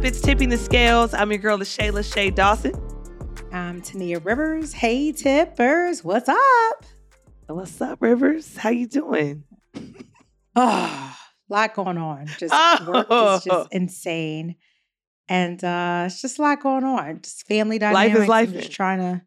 up? 0.00 0.06
It's 0.06 0.20
Tipping 0.20 0.48
the 0.48 0.56
Scales. 0.56 1.12
I'm 1.12 1.30
your 1.30 1.38
girl, 1.38 1.58
LaShay 1.58 2.12
Shay 2.12 2.30
Dawson. 2.30 2.72
I'm 3.52 3.82
Tania 3.82 4.18
Rivers. 4.18 4.72
Hey, 4.72 5.12
Tippers, 5.12 6.02
what's 6.02 6.28
up? 6.28 6.84
What's 7.46 7.80
up, 7.82 8.00
Rivers? 8.00 8.56
How 8.56 8.70
you 8.70 8.86
doing? 8.86 9.44
Oh, 10.56 11.16
a 11.50 11.52
lot 11.52 11.74
going 11.74 11.98
on. 11.98 12.28
Just 12.38 12.54
work 12.86 13.08
is 13.10 13.44
just 13.44 13.72
insane. 13.72 14.56
And 15.28 15.62
uh 15.62 16.04
it's 16.06 16.22
just 16.22 16.38
a 16.38 16.42
lot 16.42 16.62
going 16.62 16.84
on. 16.84 17.20
Just 17.20 17.46
family 17.46 17.78
dynamics. 17.78 18.14
Life 18.14 18.22
is 18.22 18.28
life. 18.28 18.52
Just 18.52 18.72
trying 18.72 18.98
to 19.00 19.22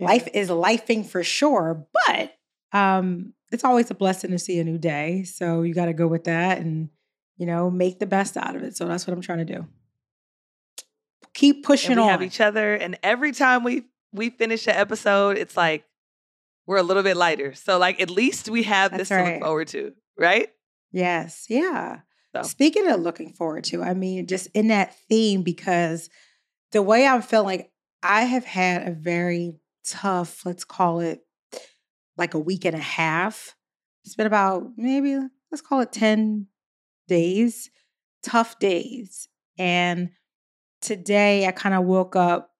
life 0.00 0.28
is 0.34 0.50
lifing 0.50 1.06
for 1.06 1.22
sure. 1.22 1.86
But 2.06 2.34
um 2.72 3.32
it's 3.52 3.64
always 3.64 3.90
a 3.90 3.94
blessing 3.94 4.32
to 4.32 4.38
see 4.38 4.58
a 4.58 4.64
new 4.64 4.78
day. 4.78 5.22
So 5.22 5.62
you 5.62 5.72
gotta 5.72 5.94
go 5.94 6.08
with 6.08 6.24
that 6.24 6.58
and 6.58 6.88
you 7.36 7.46
know, 7.46 7.70
make 7.70 7.98
the 7.98 8.06
best 8.06 8.36
out 8.36 8.56
of 8.56 8.62
it. 8.62 8.76
So 8.76 8.86
that's 8.86 9.06
what 9.06 9.14
I'm 9.14 9.22
trying 9.22 9.44
to 9.46 9.54
do. 9.54 9.66
Keep 11.34 11.64
pushing 11.64 11.92
and 11.92 12.00
we 12.00 12.04
on. 12.04 12.10
have 12.10 12.22
each 12.22 12.40
other, 12.40 12.74
and 12.74 12.98
every 13.02 13.32
time 13.32 13.64
we 13.64 13.84
we 14.12 14.30
finish 14.30 14.66
an 14.66 14.74
episode, 14.76 15.36
it's 15.36 15.56
like 15.56 15.84
we're 16.66 16.78
a 16.78 16.82
little 16.82 17.02
bit 17.02 17.16
lighter. 17.16 17.54
So 17.54 17.78
like 17.78 18.00
at 18.00 18.10
least 18.10 18.48
we 18.48 18.62
have 18.62 18.92
That's 18.92 19.08
this 19.08 19.08
to 19.08 19.32
look 19.32 19.42
forward 19.42 19.68
to, 19.68 19.92
right? 20.18 20.48
Yes. 20.92 21.46
Yeah. 21.48 22.00
So. 22.34 22.42
Speaking 22.42 22.88
of 22.88 23.00
looking 23.00 23.32
forward 23.32 23.64
to, 23.64 23.82
I 23.82 23.94
mean, 23.94 24.26
just 24.26 24.48
in 24.54 24.68
that 24.68 24.96
theme, 25.08 25.42
because 25.42 26.08
the 26.72 26.82
way 26.82 27.06
I'm 27.06 27.22
feeling, 27.22 27.64
I 28.02 28.22
have 28.22 28.44
had 28.44 28.88
a 28.88 28.92
very 28.92 29.54
tough, 29.86 30.44
let's 30.44 30.64
call 30.64 31.00
it 31.00 31.20
like 32.16 32.34
a 32.34 32.38
week 32.38 32.64
and 32.64 32.74
a 32.74 32.80
half. 32.80 33.54
It's 34.04 34.16
been 34.16 34.26
about 34.26 34.72
maybe, 34.76 35.16
let's 35.50 35.62
call 35.62 35.80
it 35.80 35.92
10 35.92 36.46
days, 37.08 37.70
tough 38.22 38.58
days. 38.58 39.28
And 39.58 40.10
today 40.84 41.46
I 41.46 41.52
kind 41.52 41.74
of 41.74 41.84
woke 41.84 42.14
up 42.16 42.50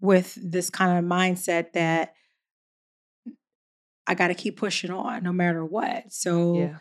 with 0.00 0.38
this 0.40 0.70
kind 0.70 0.98
of 0.98 1.04
mindset 1.04 1.72
that 1.72 2.14
I 4.06 4.14
got 4.14 4.28
to 4.28 4.34
keep 4.34 4.56
pushing 4.56 4.90
on 4.90 5.22
no 5.22 5.32
matter 5.32 5.64
what. 5.64 6.12
So, 6.12 6.54
Yeah. 6.54 6.78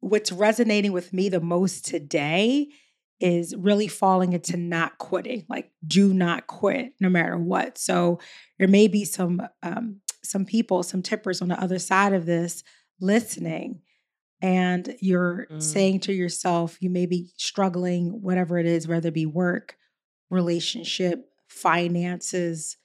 what's 0.00 0.30
resonating 0.30 0.92
with 0.92 1.12
me 1.12 1.28
the 1.28 1.40
most 1.40 1.86
today 1.86 2.68
is 3.20 3.54
really 3.56 3.88
falling 3.88 4.32
into 4.34 4.56
not 4.56 4.98
quitting 4.98 5.46
like 5.48 5.70
do 5.86 6.12
not 6.12 6.46
quit 6.46 6.92
no 7.00 7.08
matter 7.08 7.38
what 7.38 7.78
so 7.78 8.18
there 8.58 8.68
may 8.68 8.86
be 8.86 9.04
some 9.04 9.40
um, 9.62 10.00
some 10.22 10.44
people 10.44 10.82
some 10.82 11.00
tippers 11.00 11.40
on 11.40 11.48
the 11.48 11.58
other 11.58 11.78
side 11.78 12.12
of 12.12 12.26
this 12.26 12.62
listening 13.00 13.80
and 14.44 14.94
you're 15.00 15.46
Mm. 15.50 15.62
saying 15.62 16.00
to 16.00 16.12
yourself 16.12 16.76
you 16.80 16.90
may 16.90 17.06
be 17.06 17.32
struggling 17.36 18.20
whatever 18.22 18.58
it 18.58 18.66
is 18.66 18.86
whether 18.86 19.08
it 19.08 19.14
be 19.14 19.26
work 19.26 19.76
relationship 20.30 21.30
finances 21.48 22.76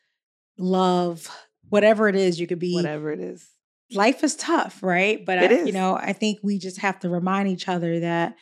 love 0.57 1.27
whatever 1.69 2.07
it 2.07 2.15
is 2.15 2.39
you 2.39 2.47
could 2.47 2.59
be 2.59 2.73
Whatever 2.73 3.11
it 3.11 3.19
is. 3.19 3.47
life 3.93 4.23
is 4.23 4.35
tough, 4.35 4.81
right? 4.83 5.25
But 5.25 5.37
I, 5.39 5.47
you 5.65 5.71
know, 5.71 5.95
I 5.95 6.13
think 6.13 6.39
we 6.43 6.57
just 6.59 6.77
have 6.79 6.99
to 7.01 7.09
remind 7.09 7.49
each 7.49 7.67
other 7.67 7.99
that 8.01 8.35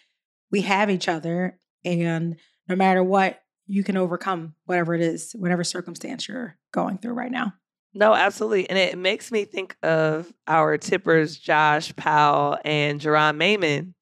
we 0.51 0.61
have 0.61 0.89
each 0.89 1.07
other, 1.09 1.59
and 1.83 2.37
no 2.69 2.75
matter 2.75 3.03
what, 3.03 3.39
you 3.65 3.83
can 3.83 3.97
overcome 3.97 4.55
whatever 4.65 4.93
it 4.95 5.01
is, 5.01 5.33
whatever 5.33 5.63
circumstance 5.63 6.27
you're 6.27 6.57
going 6.71 6.97
through 6.97 7.13
right 7.13 7.31
now. 7.31 7.53
No, 7.97 8.13
absolutely. 8.13 8.69
And 8.69 8.77
it 8.77 8.95
makes 8.97 9.31
me 9.31 9.43
think 9.45 9.75
of 9.81 10.31
our 10.47 10.77
tippers, 10.77 11.35
Josh 11.37 11.95
Powell 11.95 12.59
and 12.63 13.01
Jerron 13.01 13.37
Mayman, 13.37 13.93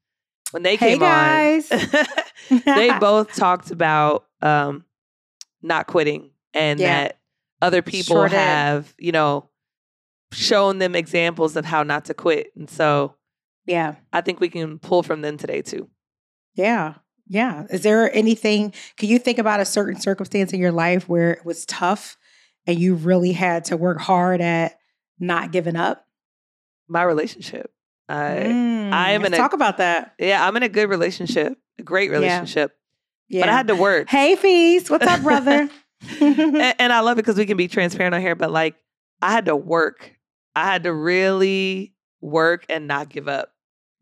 when 0.51 0.63
they 0.63 0.75
Hey, 0.75 0.89
came 0.91 0.99
guys. 0.99 1.71
on. 1.71 2.05
they 2.65 2.91
both 2.99 3.33
talked 3.35 3.71
about 3.71 4.25
um, 4.41 4.83
not 5.61 5.87
quitting 5.87 6.31
and 6.53 6.79
Yeah. 6.79 7.03
that 7.05 7.19
other 7.61 7.81
people 7.81 8.15
Sure 8.15 8.27
have, 8.27 8.93
you 8.97 9.13
know, 9.13 9.49
shown 10.33 10.79
them 10.79 10.93
examples 10.93 11.55
of 11.55 11.63
how 11.63 11.83
not 11.83 12.05
to 12.05 12.13
quit. 12.13 12.51
And 12.57 12.69
so 12.69 13.15
yeah, 13.65 13.95
I 14.11 14.19
think 14.21 14.41
we 14.41 14.49
can 14.49 14.77
pull 14.77 15.03
from 15.03 15.21
them 15.21 15.37
today 15.37 15.61
too. 15.61 15.89
yeah, 16.53 16.95
yeah. 17.27 17.65
Is 17.69 17.81
there 17.81 18.13
anything? 18.15 18.73
Can 18.97 19.07
you 19.09 19.17
think 19.19 19.39
about 19.39 19.61
a 19.61 19.65
certain 19.65 19.99
circumstance 19.99 20.51
in 20.53 20.59
your 20.59 20.71
life 20.73 21.07
where 21.09 21.31
it 21.31 21.45
was 21.45 21.65
tough 21.65 22.17
and 22.67 22.79
you 22.79 22.95
really 22.95 23.31
had 23.31 23.65
to 23.65 23.77
work 23.77 23.99
hard 23.99 24.41
at 24.41 24.77
not 25.19 25.51
giving 25.51 25.75
up? 25.75 26.05
My 26.87 27.03
relationship. 27.03 27.71
I, 28.07 28.43
Mm, 28.45 28.91
I 28.93 29.11
am 29.11 29.25
in 29.25 29.33
a- 29.33 29.37
talk 29.37 29.53
about 29.53 29.77
that. 29.77 30.13
yeah, 30.19 30.45
I'm 30.47 30.55
in 30.57 30.63
a 30.63 30.69
good 30.69 30.89
relationship, 30.89 31.57
a 31.79 31.83
great 31.83 32.11
relationship, 32.11 32.75
Yeah. 33.29 33.41
but 33.41 33.49
I 33.49 33.53
had 33.53 33.67
to 33.69 33.75
work. 33.75 34.09
Hey, 34.09 34.35
Feast. 34.35 34.89
What's 34.91 35.07
up, 35.07 35.21
brother? 35.23 35.67
and, 36.21 36.75
and 36.79 36.93
I 36.93 36.99
love 36.99 37.17
it 37.17 37.23
because 37.23 37.37
we 37.37 37.45
can 37.47 37.57
be 37.57 37.67
transparent 37.67 38.13
on 38.13 38.21
here, 38.21 38.35
but 38.35 38.51
like 38.51 38.75
I 39.21 39.31
had 39.31 39.45
to 39.45 39.55
work. 39.55 40.11
I 40.55 40.65
had 40.65 40.83
to 40.83 40.93
really 40.93 41.93
work 42.21 42.65
and 42.69 42.87
not 42.87 43.09
give 43.09 43.27
up. 43.27 43.51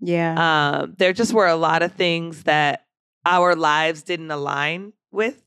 yeah. 0.02 0.80
Um, 0.82 0.96
there 0.98 1.14
just 1.14 1.34
were 1.34 1.48
a 1.48 1.56
lot 1.56 1.82
of 1.82 1.94
things 1.94 2.44
that 2.44 2.86
our 3.26 3.56
lives 3.56 4.04
didn't 4.04 4.32
align 4.32 4.92
with. 5.12 5.43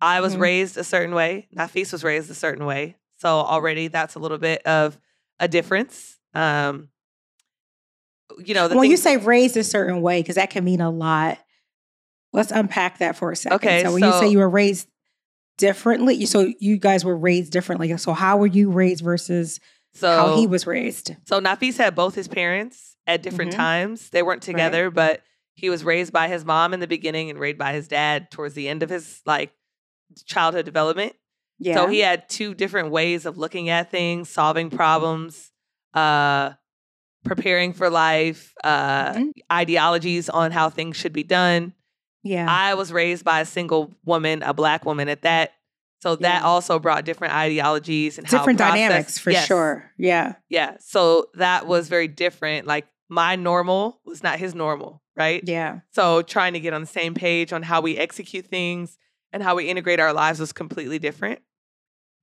I 0.00 0.20
was 0.20 0.36
Mhm. 0.36 0.40
raised 0.40 0.76
a 0.76 0.84
certain 0.84 1.14
way. 1.14 1.48
Nafis 1.56 1.92
was 1.92 2.04
raised 2.04 2.30
a 2.30 2.34
certain 2.34 2.66
way. 2.66 2.96
So 3.18 3.28
already 3.28 3.88
that's 3.88 4.14
a 4.14 4.18
little 4.18 4.38
bit 4.38 4.62
of 4.66 4.98
a 5.40 5.48
difference. 5.48 6.18
Um, 6.34 6.90
you 8.38 8.54
know, 8.54 8.68
the 8.68 8.76
when 8.76 8.90
you 8.90 8.96
say 8.96 9.16
raised 9.16 9.56
a 9.56 9.64
certain 9.64 10.02
way, 10.02 10.20
because 10.20 10.34
that 10.34 10.50
can 10.50 10.64
mean 10.64 10.80
a 10.80 10.90
lot. 10.90 11.38
Let's 12.32 12.50
unpack 12.50 12.98
that 12.98 13.16
for 13.16 13.30
a 13.30 13.36
second. 13.36 13.56
Okay, 13.56 13.82
So 13.84 13.92
when 13.92 14.02
you 14.02 14.12
say 14.12 14.28
you 14.28 14.38
were 14.38 14.48
raised 14.50 14.88
differently, 15.56 16.26
so 16.26 16.52
you 16.60 16.76
guys 16.76 17.04
were 17.04 17.16
raised 17.16 17.52
differently. 17.52 17.96
So 17.96 18.12
how 18.12 18.36
were 18.36 18.46
you 18.46 18.70
raised 18.70 19.02
versus 19.02 19.60
so 19.94 20.14
how 20.14 20.36
he 20.36 20.46
was 20.46 20.66
raised? 20.66 21.14
So 21.26 21.40
Nafis 21.40 21.78
had 21.78 21.94
both 21.94 22.14
his 22.14 22.28
parents 22.28 22.96
at 23.06 23.22
different 23.22 23.52
Mhm. 23.52 23.56
times. 23.56 24.10
They 24.10 24.22
weren't 24.22 24.42
together, 24.42 24.90
but 24.90 25.22
he 25.54 25.70
was 25.70 25.84
raised 25.84 26.12
by 26.12 26.28
his 26.28 26.44
mom 26.44 26.74
in 26.74 26.80
the 26.80 26.86
beginning 26.86 27.30
and 27.30 27.38
raised 27.38 27.56
by 27.58 27.72
his 27.72 27.88
dad 27.88 28.30
towards 28.30 28.52
the 28.54 28.68
end 28.68 28.82
of 28.82 28.90
his 28.90 29.22
like 29.24 29.52
childhood 30.26 30.64
development. 30.64 31.14
Yeah. 31.58 31.74
So 31.74 31.86
he 31.88 32.00
had 32.00 32.28
two 32.28 32.54
different 32.54 32.90
ways 32.90 33.26
of 33.26 33.38
looking 33.38 33.68
at 33.70 33.90
things, 33.90 34.28
solving 34.28 34.70
problems, 34.70 35.52
uh 35.94 36.52
preparing 37.24 37.72
for 37.72 37.90
life, 37.90 38.52
uh 38.62 39.12
Mhm. 39.14 39.32
ideologies 39.52 40.28
on 40.28 40.52
how 40.52 40.70
things 40.70 40.96
should 40.96 41.12
be 41.12 41.22
done. 41.24 41.72
yeah. 42.22 42.46
I 42.48 42.74
was 42.74 42.92
raised 42.92 43.24
by 43.24 43.40
a 43.40 43.44
single 43.44 43.94
woman, 44.04 44.42
a 44.42 44.52
black 44.52 44.84
woman 44.84 45.08
at 45.08 45.22
that. 45.22 45.52
So 46.02 46.16
that 46.16 46.42
Yeah. 46.42 46.46
also 46.46 46.78
brought 46.80 47.04
different 47.04 47.34
ideologies 47.34 48.18
and 48.18 48.26
how 48.26 48.38
Different 48.38 48.58
dynamics 48.58 49.16
for 49.18 49.30
Yes. 49.30 49.46
sure. 49.46 49.92
Yeah. 49.96 50.34
Yeah. 50.48 50.76
So 50.80 51.26
that 51.34 51.66
was 51.68 51.88
very 51.88 52.08
different. 52.08 52.66
Like 52.66 52.86
my 53.08 53.36
normal 53.36 54.00
was 54.04 54.22
not 54.24 54.38
his 54.40 54.54
normal, 54.56 55.02
right? 55.16 55.40
Yeah. 55.44 55.80
So 55.92 56.20
trying 56.22 56.52
to 56.54 56.60
get 56.60 56.74
on 56.74 56.80
the 56.80 56.86
same 56.88 57.14
page 57.14 57.52
on 57.52 57.62
how 57.62 57.80
we 57.80 57.96
execute 57.96 58.46
things 58.46 58.98
and 59.36 59.42
how 59.42 59.54
we 59.54 59.68
integrate 59.68 60.00
our 60.00 60.14
lives 60.14 60.40
was 60.40 60.50
completely 60.54 60.98
different. 60.98 61.40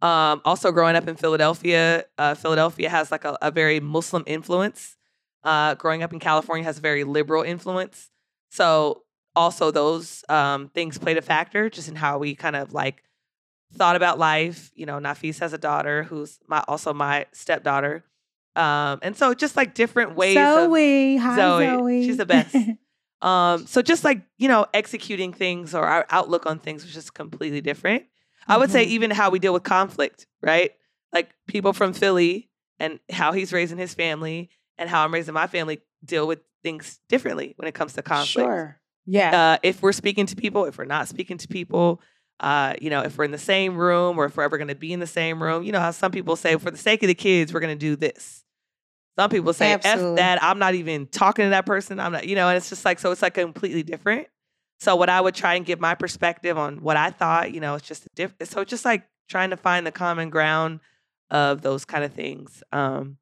Um, 0.01 0.41
also, 0.44 0.72
growing 0.72 0.96
up 0.96 1.07
in 1.07 1.16
Philadelphia, 1.16 2.06
uh, 2.18 2.34
Philadelphia 2.34 2.90
has 2.90 3.12
like 3.12 3.24
a, 3.24 3.38
a 3.40 3.51
very 3.51 3.79
Muslim 3.79 4.24
influence. 4.25 4.97
Uh, 5.44 5.75
growing 5.75 6.02
up 6.02 6.12
in 6.12 6.18
California 6.19 6.63
has 6.63 6.79
a 6.79 6.81
very 6.81 7.03
liberal 7.03 7.44
influence. 7.44 8.09
So 8.50 9.03
also 9.35 9.69
those 9.69 10.23
um, 10.28 10.69
things 10.69 10.97
played 10.97 11.18
a 11.18 11.22
factor 11.22 11.69
just 11.69 11.88
in 11.88 11.96
how 11.96 12.18
we 12.18 12.34
kind 12.34 12.56
of 12.56 12.73
like 12.73 13.03
thought 13.76 13.96
about 13.96 14.17
life. 14.17 14.72
You 14.73 14.87
know, 14.87 14.97
Nafis 14.97 15.40
has 15.40 15.53
a 15.53 15.59
daughter 15.59 16.03
who's 16.03 16.40
my 16.47 16.64
also 16.67 16.93
my 16.93 17.28
stepdaughter. 17.32 18.03
Um, 18.55 18.99
and 19.03 19.16
so 19.16 19.35
just 19.35 19.55
like 19.55 19.76
different 19.76 20.16
ways 20.16 20.37
of 20.37 20.72
Zoe. 20.72 21.17
Hi, 21.17 21.35
Zoe. 21.35 21.66
Zoe. 21.67 22.05
She's 22.05 22.17
the 22.17 22.26
best. 22.26 22.55
um, 23.23 23.66
so 23.66 23.81
just 23.81 24.03
like, 24.03 24.22
you 24.37 24.47
know, 24.47 24.66
executing 24.73 25.34
things 25.34 25.73
or 25.73 25.85
our 25.85 26.05
outlook 26.09 26.46
on 26.46 26.59
things 26.59 26.84
was 26.84 26.93
just 26.93 27.14
completely 27.14 27.61
different. 27.61 28.03
I 28.47 28.58
would 28.58 28.70
say 28.70 28.85
Mhm. 28.85 28.90
even 28.90 29.11
how 29.11 29.29
we 29.29 29.40
deal 29.40 29.53
with 29.53 29.64
conflict, 29.64 30.28
right? 30.41 30.72
Like 31.14 31.29
people 31.47 31.73
from 31.73 31.93
Philly 31.93 32.49
and 32.79 32.99
how 33.09 33.31
he's 33.31 33.53
raising 33.53 33.78
his 33.78 33.93
family 33.93 34.49
and 34.78 34.90
how 34.90 35.03
I'm 35.05 35.14
raising 35.14 35.34
my 35.34 35.47
family 35.47 35.79
deal 36.03 36.28
with 36.28 36.40
things 36.61 36.99
differently 37.08 37.53
when 37.58 37.67
it 37.67 37.73
comes 37.73 37.93
to 37.93 38.02
conflict. 38.02 38.46
Sure. 38.47 38.79
Yeah. 39.05 39.53
Uh, 39.53 39.58
if 39.64 39.81
we're 39.81 39.91
speaking 39.93 40.25
to 40.25 40.35
people, 40.35 40.66
if 40.66 40.78
we're 40.78 40.85
not 40.85 41.08
speaking 41.08 41.37
to 41.37 41.47
people, 41.47 42.02
uh, 42.40 42.73
you 42.81 42.90
know, 42.90 43.02
if 43.02 43.17
we're 43.17 43.23
in 43.25 43.31
the 43.31 43.37
same 43.37 43.78
room 43.78 44.17
or 44.17 44.25
if 44.25 44.35
we're 44.35 44.43
ever 44.43 44.58
going 44.58 44.67
to 44.70 44.75
be 44.75 44.91
in 44.91 44.99
the 44.99 45.08
same 45.08 45.41
room, 45.41 45.64
you 45.64 45.72
know 45.72 45.79
how 45.79 45.91
some 45.91 46.11
people 46.11 46.35
say, 46.35 46.58
for 46.58 46.72
the 46.72 46.78
sake 46.78 47.03
of 47.03 47.08
the 47.08 47.16
kids, 47.16 47.53
we're 47.53 47.59
going 47.61 47.78
to 47.78 47.79
do 47.79 47.96
this. 47.96 48.42
Some 49.17 49.29
people 49.29 49.53
say, 49.53 49.73
F 49.73 49.83
that, 50.15 50.41
I'm 50.43 50.57
not 50.59 50.73
even 50.75 51.05
talking 51.07 51.45
to 51.45 51.49
that 51.51 51.65
person. 51.65 51.99
I'm 51.99 52.13
not, 52.13 52.27
you 52.27 52.35
know, 52.35 52.47
and 52.49 52.57
it's 52.57 52.69
just 52.69 52.83
like, 52.83 52.97
so 52.99 53.11
it's 53.11 53.21
like 53.21 53.35
completely 53.35 53.83
different. 53.83 54.27
So 54.79 54.95
what 54.95 55.07
I 55.09 55.21
would 55.21 55.35
try 55.35 55.53
and 55.53 55.65
give 55.65 55.79
my 55.79 55.93
perspective 55.95 56.57
on 56.57 56.81
what 56.81 56.97
I 56.97 57.11
thought, 57.11 57.53
you 57.53 57.59
know, 57.61 57.75
it's 57.75 57.87
just 57.87 58.05
a 58.05 58.09
different. 58.15 58.49
So 58.49 58.63
just 58.65 58.85
like 58.85 59.03
trying 59.29 59.51
to 59.51 59.57
find 59.57 59.85
the 59.85 59.91
common 59.91 60.29
ground 60.29 60.79
of 61.29 61.61
those 61.61 61.85
kind 61.85 62.03
of 62.03 62.11
things. 62.13 62.63
Um, 62.71 63.17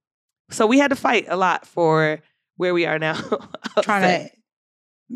so 0.50 0.66
we 0.66 0.80
had 0.80 0.90
to 0.90 0.96
fight 0.96 1.26
a 1.28 1.36
lot 1.38 1.68
for 1.68 2.20
where 2.58 2.74
we 2.74 2.86
are 2.86 2.98
now. 3.00 3.14
Trying 3.82 4.02
say. 4.02 4.32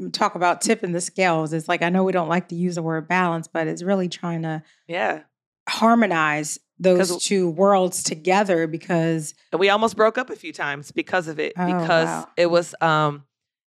to 0.02 0.10
talk 0.12 0.36
about 0.36 0.62
tipping 0.62 0.92
the 0.92 1.02
scales. 1.02 1.52
It's 1.54 1.68
like 1.68 1.82
I 1.82 1.90
know 1.90 2.04
we 2.04 2.12
don't 2.12 2.30
like 2.30 2.50
to 2.50 2.56
use 2.56 2.76
the 2.76 2.84
word 2.84 3.08
balance, 3.08 3.48
but 3.48 3.68
it's 3.68 3.82
really 3.84 4.08
trying 4.10 4.44
to 4.44 4.62
Yeah. 4.88 5.22
harmonize 5.68 6.60
those 6.80 7.24
two 7.24 7.50
worlds 7.50 8.04
together 8.04 8.68
because 8.68 9.34
we 9.58 9.70
almost 9.70 9.96
broke 9.96 10.18
up 10.18 10.30
a 10.30 10.36
few 10.36 10.52
times 10.52 10.92
because 10.92 11.28
of 11.28 11.40
it. 11.40 11.54
Oh, 11.58 11.66
because 11.66 12.08
wow. 12.08 12.28
it 12.36 12.48
was 12.48 12.76
um 12.82 13.24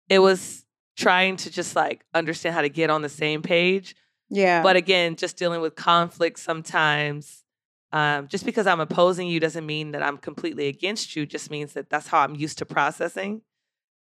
it 0.08 0.18
was 0.18 0.64
trying 0.96 1.36
to 1.36 1.50
just 1.50 1.76
like 1.76 2.04
understand 2.12 2.54
how 2.54 2.62
to 2.62 2.68
get 2.68 2.90
on 2.90 3.02
the 3.02 3.08
same 3.08 3.42
page. 3.42 3.94
yeah. 4.28 4.62
But 4.62 4.76
again, 4.76 5.16
just 5.16 5.36
dealing 5.36 5.60
with 5.60 5.76
conflict 5.76 6.38
sometimes. 6.38 7.44
Um, 7.90 8.28
just 8.28 8.44
because 8.44 8.66
I'm 8.66 8.80
opposing 8.80 9.28
you 9.28 9.40
doesn't 9.40 9.64
mean 9.64 9.92
that 9.92 10.02
I'm 10.02 10.18
completely 10.18 10.66
against 10.66 11.16
you. 11.16 11.24
Just 11.24 11.50
means 11.50 11.72
that 11.72 11.88
that's 11.88 12.08
how 12.08 12.20
I'm 12.20 12.34
used 12.34 12.58
to 12.58 12.66
processing. 12.66 13.42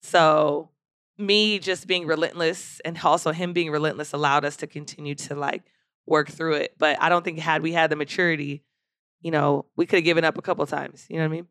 So 0.02 0.70
me 1.18 1.60
just 1.60 1.88
being 1.88 2.08
relentless 2.08 2.80
and 2.86 2.98
also 3.04 3.32
him 3.32 3.54
being 3.54 3.72
relentless 3.72 4.14
allowed 4.14 4.46
us 4.46 4.56
to 4.58 4.68
continue 4.68 5.16
to 5.16 5.36
like 5.36 5.64
work 6.06 6.30
through 6.30 6.54
it. 6.54 6.76
But 6.78 7.02
I 7.02 7.10
don't 7.10 7.24
think 7.24 7.40
had 7.40 7.62
we 7.62 7.74
had 7.74 7.90
the 7.90 7.96
maturity, 7.96 8.64
you 9.22 9.32
know, 9.32 9.66
we 9.76 9.86
could 9.86 9.98
have 9.98 10.06
given 10.06 10.24
up 10.24 10.38
a 10.38 10.42
couple 10.42 10.66
times. 10.66 11.06
You 11.10 11.18
know 11.18 11.24
what 11.24 11.34
I 11.34 11.36
mean? 11.36 11.48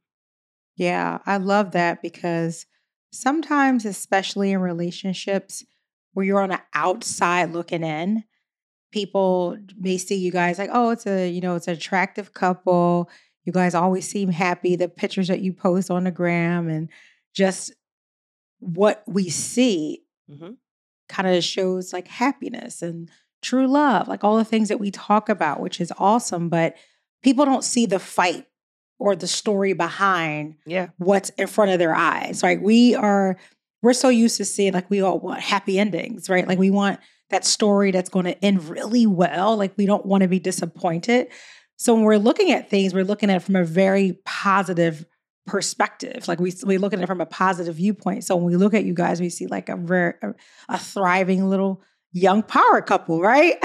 Yeah, 0.77 1.19
I 1.27 1.39
love 1.39 1.73
that 1.73 2.03
because 2.03 2.67
sometimes, 3.13 3.85
especially 3.85 4.53
in 4.53 4.61
relationships 4.61 5.65
where 6.13 6.25
you're 6.27 6.41
on 6.43 6.51
the 6.51 6.61
outside 6.75 7.53
looking 7.53 7.83
in, 7.83 8.25
people 8.93 9.57
may 9.79 9.99
see 9.99 10.17
you 10.17 10.31
guys 10.31 10.59
like, 10.59 10.71
oh, 10.73 10.91
it's 10.91 11.07
a, 11.07 11.29
you 11.29 11.41
know, 11.41 11.57
it's 11.57 11.69
an 11.69 11.75
attractive 11.75 12.33
couple. 12.35 13.11
You 13.45 13.53
guys 13.53 13.75
always 13.75 14.09
seem 14.09 14.31
happy. 14.31 14.77
The 14.77 14.89
pictures 14.89 15.29
that 15.29 15.41
you 15.41 15.53
post 15.53 15.91
on 15.91 16.05
the 16.05 16.11
gram 16.11 16.69
and 16.69 16.89
just 17.35 17.73
what 18.59 19.03
we 19.07 19.29
see 19.29 20.03
Mm-hmm. 20.29 20.55
kind 21.09 21.29
of 21.29 21.45
shows 21.45 21.93
like 21.93 22.09
happiness 22.09 22.83
and 22.83 23.09
true 23.43 23.69
love, 23.69 24.09
like 24.09 24.25
all 24.25 24.37
the 24.37 24.45
things 24.45 24.69
that 24.71 24.81
we 24.81 24.91
talk 24.91 25.29
about, 25.29 25.61
which 25.61 25.81
is 25.81 25.93
awesome. 25.99 26.49
But 26.49 26.75
people 27.23 27.45
don't 27.45 27.65
see 27.65 27.87
the 27.87 27.99
fight 27.99 28.47
or 28.99 29.15
the 29.15 29.27
story 29.27 29.73
behind 29.73 30.55
Yeah. 30.67 30.89
what's 30.99 31.31
in 31.31 31.47
front 31.47 31.71
of 31.71 31.79
their 31.79 31.95
eyes. 31.95 32.43
Right. 32.43 32.61
We 32.61 32.95
are, 32.95 33.37
we're 33.83 33.93
so 33.93 34.09
used 34.09 34.37
to 34.39 34.45
seeing 34.45 34.73
like 34.73 34.89
we 34.91 35.03
all 35.03 35.19
want 35.19 35.41
happy 35.41 35.79
endings, 35.79 36.29
right? 36.29 36.47
Like 36.49 36.59
we 36.59 36.71
want 36.71 36.99
that 37.31 37.45
story 37.45 37.91
that's 37.91 38.09
going 38.09 38.25
to 38.25 38.45
end 38.45 38.69
really 38.69 39.07
well. 39.07 39.57
Like 39.57 39.75
we 39.77 39.85
don't 39.87 40.07
want 40.07 40.23
to 40.23 40.29
be 40.29 40.39
disappointed. 40.39 41.29
So 41.77 41.95
when 41.95 42.05
we're 42.05 42.19
looking 42.19 42.53
at 42.53 42.71
things, 42.71 42.95
we're 42.95 43.05
looking 43.05 43.29
at 43.31 43.37
it 43.37 43.43
from 43.43 43.57
a 43.57 43.65
very 43.65 44.19
positive 44.25 45.05
perspective. 45.47 46.27
Like 46.27 46.41
we 46.41 46.53
we 46.65 46.79
look 46.79 46.93
at 46.93 47.01
it 47.01 47.07
from 47.07 47.21
a 47.21 47.27
positive 47.27 47.77
viewpoint. 47.77 48.25
So 48.25 48.35
when 48.37 48.47
we 48.47 48.57
look 48.57 48.75
at 48.75 48.85
you 48.85 48.95
guys, 48.95 49.21
we 49.21 49.29
see 49.29 49.47
like 49.47 49.69
a 49.69 49.77
very 49.77 50.15
a, 50.23 50.33
a 50.71 50.79
thriving 50.79 51.49
little 51.49 51.83
young 52.13 52.43
power 52.43 52.81
couple, 52.81 53.21
right? 53.21 53.57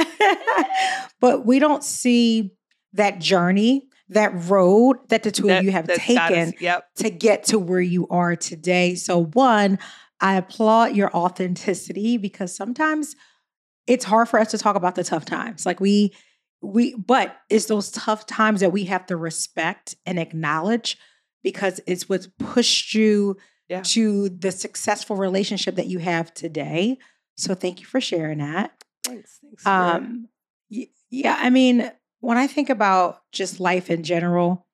but 1.21 1.45
we 1.45 1.59
don't 1.59 1.83
see 1.83 2.51
that 2.93 3.19
journey, 3.19 3.87
that 4.09 4.31
road 4.49 4.97
that 5.09 5.23
the 5.23 5.31
two 5.31 5.49
of 5.49 5.63
you 5.63 5.71
have 5.71 5.87
taken 5.87 6.53
Yep. 6.59 6.95
to 6.97 7.09
get 7.09 7.45
to 7.45 7.59
where 7.59 7.81
you 7.81 8.07
are 8.09 8.35
today. 8.35 8.95
So, 8.95 9.25
one, 9.25 9.79
I 10.19 10.35
applaud 10.35 10.95
your 10.95 11.15
authenticity 11.15 12.17
because 12.17 12.55
sometimes 12.55 13.15
it's 13.87 14.05
hard 14.05 14.29
for 14.29 14.39
us 14.39 14.51
to 14.51 14.57
talk 14.57 14.75
about 14.75 14.95
the 14.95 15.03
tough 15.03 15.25
times. 15.25 15.65
Like 15.65 15.79
we, 15.79 16.13
we, 16.61 16.93
but 16.95 17.35
it's 17.49 17.65
those 17.65 17.89
tough 17.91 18.25
times 18.27 18.59
that 18.59 18.71
we 18.71 18.83
have 18.85 19.05
to 19.07 19.17
respect 19.17 19.95
and 20.05 20.19
acknowledge 20.19 20.97
because 21.43 21.79
it's 21.87 22.07
what's 22.07 22.27
pushed 22.37 22.93
you 22.93 23.37
Yeah. 23.69 23.81
to 23.83 24.29
the 24.29 24.51
successful 24.51 25.15
relationship 25.15 25.75
that 25.75 25.87
you 25.87 25.99
have 25.99 26.33
today. 26.33 26.97
So, 27.37 27.55
thank 27.55 27.79
you 27.79 27.85
for 27.85 28.01
sharing 28.01 28.39
that. 28.39 28.83
Thanks. 29.05 29.39
Thanks. 29.41 29.65
Um, 29.65 30.27
yeah, 30.69 31.37
I 31.39 31.49
mean, 31.49 31.91
when 32.21 32.37
I 32.37 32.47
think 32.47 32.69
about 32.69 33.21
just 33.31 33.59
life 33.59 33.89
in 33.89 34.03
general, 34.03 34.65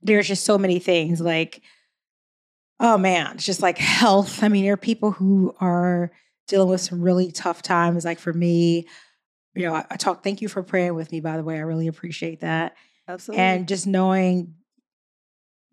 there's 0.00 0.26
just 0.28 0.44
so 0.44 0.56
many 0.58 0.78
things 0.78 1.20
like, 1.20 1.62
oh 2.80 2.98
man, 2.98 3.32
it's 3.34 3.44
just 3.44 3.62
like 3.62 3.78
health. 3.78 4.42
I 4.42 4.48
mean, 4.48 4.64
there 4.64 4.72
are 4.74 4.78
people 4.78 5.12
who 5.12 5.54
are 5.60 6.10
dealing 6.48 6.68
with 6.68 6.80
some 6.80 7.00
really 7.00 7.30
tough 7.30 7.62
times. 7.62 8.04
Like 8.04 8.18
for 8.18 8.32
me, 8.32 8.86
you 9.54 9.66
know, 9.66 9.74
I, 9.74 9.84
I 9.90 9.96
talk, 9.96 10.24
thank 10.24 10.40
you 10.42 10.48
for 10.48 10.62
praying 10.62 10.94
with 10.94 11.12
me, 11.12 11.20
by 11.20 11.36
the 11.36 11.44
way. 11.44 11.56
I 11.56 11.60
really 11.60 11.86
appreciate 11.86 12.40
that. 12.40 12.74
Absolutely. 13.06 13.44
And 13.44 13.68
just 13.68 13.86
knowing, 13.86 14.54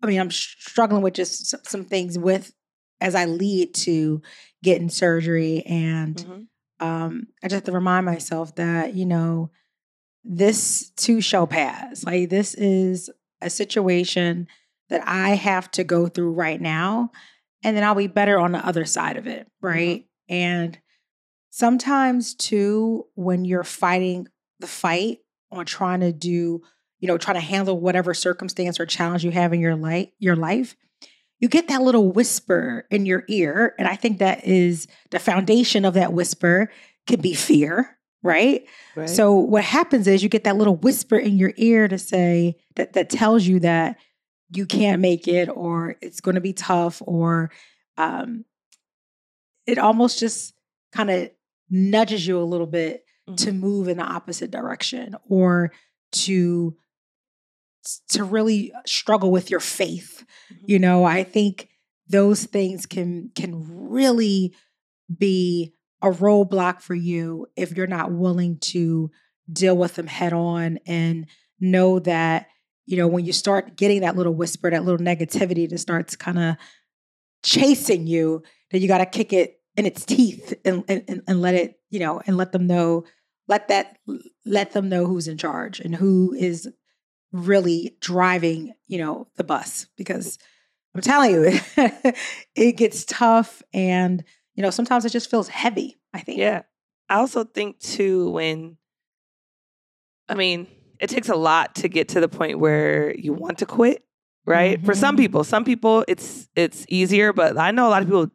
I 0.02 0.06
mean, 0.06 0.20
I'm 0.20 0.30
struggling 0.30 1.02
with 1.02 1.14
just 1.14 1.66
some 1.68 1.84
things 1.84 2.18
with 2.18 2.52
as 3.00 3.14
I 3.14 3.24
lead 3.24 3.74
to 3.74 4.22
getting 4.62 4.88
surgery 4.90 5.62
and 5.66 6.16
Mhm. 6.16 6.46
um, 6.80 7.26
I 7.42 7.48
just 7.48 7.54
have 7.56 7.64
to 7.64 7.72
remind 7.72 8.06
myself 8.06 8.54
that, 8.56 8.94
you 8.94 9.04
know, 9.06 9.50
this 10.24 10.90
too 10.96 11.20
shall 11.20 11.46
pass. 11.46 12.04
Like, 12.04 12.30
this 12.30 12.54
is 12.54 13.10
a 13.40 13.50
situation 13.50 14.48
that 14.88 15.02
I 15.06 15.30
have 15.30 15.70
to 15.72 15.84
go 15.84 16.08
through 16.08 16.32
right 16.32 16.60
now, 16.60 17.10
and 17.62 17.76
then 17.76 17.84
I'll 17.84 17.94
be 17.94 18.06
better 18.06 18.38
on 18.38 18.52
the 18.52 18.64
other 18.64 18.84
side 18.84 19.16
of 19.16 19.26
it. 19.26 19.46
Mm-hmm. 19.46 19.66
Right. 19.66 20.06
And 20.28 20.78
sometimes, 21.50 22.34
too, 22.34 23.06
when 23.14 23.44
you're 23.44 23.64
fighting 23.64 24.28
the 24.58 24.66
fight 24.66 25.18
on 25.50 25.64
trying 25.66 26.00
to 26.00 26.12
do, 26.12 26.62
you 26.98 27.08
know, 27.08 27.18
trying 27.18 27.36
to 27.36 27.40
handle 27.40 27.78
whatever 27.78 28.14
circumstance 28.14 28.78
or 28.78 28.86
challenge 28.86 29.24
you 29.24 29.30
have 29.30 29.52
in 29.52 29.60
your 29.60 29.76
life, 29.76 30.08
your 30.18 30.36
life, 30.36 30.76
you 31.38 31.48
get 31.48 31.68
that 31.68 31.82
little 31.82 32.12
whisper 32.12 32.86
in 32.90 33.06
your 33.06 33.24
ear. 33.28 33.74
And 33.78 33.88
I 33.88 33.96
think 33.96 34.18
that 34.18 34.46
is 34.46 34.86
the 35.10 35.18
foundation 35.18 35.86
of 35.86 35.94
that 35.94 36.12
whisper 36.12 36.70
can 37.06 37.20
be 37.20 37.34
fear, 37.34 37.96
right? 38.22 38.66
Right. 38.94 39.08
So 39.08 39.32
what 39.34 39.64
happens 39.64 40.06
is 40.06 40.22
you 40.22 40.28
get 40.28 40.44
that 40.44 40.56
little 40.56 40.76
whisper 40.76 41.16
in 41.16 41.36
your 41.38 41.52
ear 41.56 41.88
to 41.88 41.98
say 41.98 42.56
that 42.76 42.92
that 42.94 43.10
tells 43.10 43.46
you 43.46 43.60
that 43.60 43.96
you 44.52 44.66
can't 44.66 45.00
make 45.00 45.28
it 45.28 45.48
or 45.48 45.96
it's 46.02 46.20
going 46.20 46.34
to 46.34 46.40
be 46.40 46.52
tough 46.52 47.00
or 47.06 47.50
um, 47.96 48.44
it 49.66 49.78
almost 49.78 50.18
just 50.18 50.54
kind 50.92 51.10
of 51.10 51.30
nudges 51.70 52.26
you 52.26 52.38
a 52.38 52.42
little 52.44 52.66
bit 52.66 53.04
to 53.36 53.52
move 53.52 53.86
in 53.86 53.98
the 53.98 54.02
opposite 54.02 54.50
direction 54.50 55.14
or 55.28 55.70
to 56.12 56.76
to 58.08 58.24
really 58.24 58.72
struggle 58.86 59.30
with 59.30 59.50
your 59.50 59.60
faith 59.60 60.24
Mhm. 60.52 60.56
you 60.66 60.78
know 60.80 61.04
i 61.04 61.22
think 61.22 61.68
those 62.08 62.44
things 62.44 62.86
can 62.86 63.30
can 63.36 63.88
really 63.88 64.52
be 65.16 65.72
a 66.02 66.10
roadblock 66.10 66.80
for 66.80 66.94
you 66.94 67.46
if 67.56 67.76
you're 67.76 67.86
not 67.86 68.12
willing 68.12 68.58
to 68.58 69.10
deal 69.52 69.76
with 69.76 69.94
them 69.94 70.06
head 70.06 70.32
on 70.32 70.78
and 70.86 71.26
know 71.60 71.98
that 71.98 72.46
you 72.86 72.96
know 72.96 73.06
when 73.06 73.24
you 73.24 73.32
start 73.32 73.76
getting 73.76 74.00
that 74.00 74.16
little 74.16 74.34
whisper 74.34 74.70
that 74.70 74.84
little 74.84 75.04
negativity 75.04 75.68
that 75.68 75.78
starts 75.78 76.16
kind 76.16 76.38
of 76.38 76.56
chasing 77.42 78.06
you 78.06 78.42
that 78.70 78.78
you 78.78 78.88
got 78.88 78.98
to 78.98 79.06
kick 79.06 79.32
it 79.32 79.60
in 79.76 79.86
its 79.86 80.04
teeth 80.04 80.54
and, 80.64 80.84
and 80.88 81.22
and 81.26 81.40
let 81.40 81.54
it 81.54 81.80
you 81.90 81.98
know 81.98 82.20
and 82.26 82.36
let 82.36 82.52
them 82.52 82.66
know 82.66 83.04
let 83.48 83.68
that 83.68 83.98
let 84.44 84.72
them 84.72 84.88
know 84.88 85.06
who's 85.06 85.28
in 85.28 85.38
charge 85.38 85.80
and 85.80 85.94
who 85.94 86.34
is 86.34 86.68
really 87.32 87.96
driving 88.00 88.72
you 88.86 88.98
know 88.98 89.28
the 89.36 89.44
bus 89.44 89.86
because 89.96 90.38
i'm 90.94 91.00
telling 91.00 91.30
you 91.30 91.60
it 92.56 92.76
gets 92.76 93.04
tough 93.04 93.62
and 93.72 94.24
you 94.60 94.62
know 94.66 94.70
sometimes 94.70 95.06
it 95.06 95.10
just 95.10 95.30
feels 95.30 95.48
heavy 95.48 95.98
i 96.12 96.20
think 96.20 96.38
Yeah. 96.38 96.62
I 97.08 97.14
also 97.14 97.44
think 97.44 97.78
too 97.80 98.28
when 98.30 98.76
I 100.28 100.34
mean, 100.34 100.66
it 101.00 101.08
takes 101.08 101.30
a 101.30 101.34
lot 101.34 101.74
to 101.76 101.88
get 101.88 102.10
to 102.10 102.20
the 102.20 102.28
point 102.28 102.58
where 102.60 103.12
you 103.16 103.32
want 103.32 103.58
to 103.58 103.66
quit, 103.66 104.04
right? 104.46 104.80
For 104.84 104.94
some 104.94 105.16
Mhm. 105.16 105.20
people, 105.20 105.44
some 105.44 105.64
people 105.64 106.04
it's 106.06 106.48
it's 106.54 106.84
easier, 106.90 107.32
but 107.32 107.56
I 107.58 107.70
know 107.70 107.88
a 107.88 107.90
lot 107.90 108.02
of 108.02 108.08
people 108.08 108.28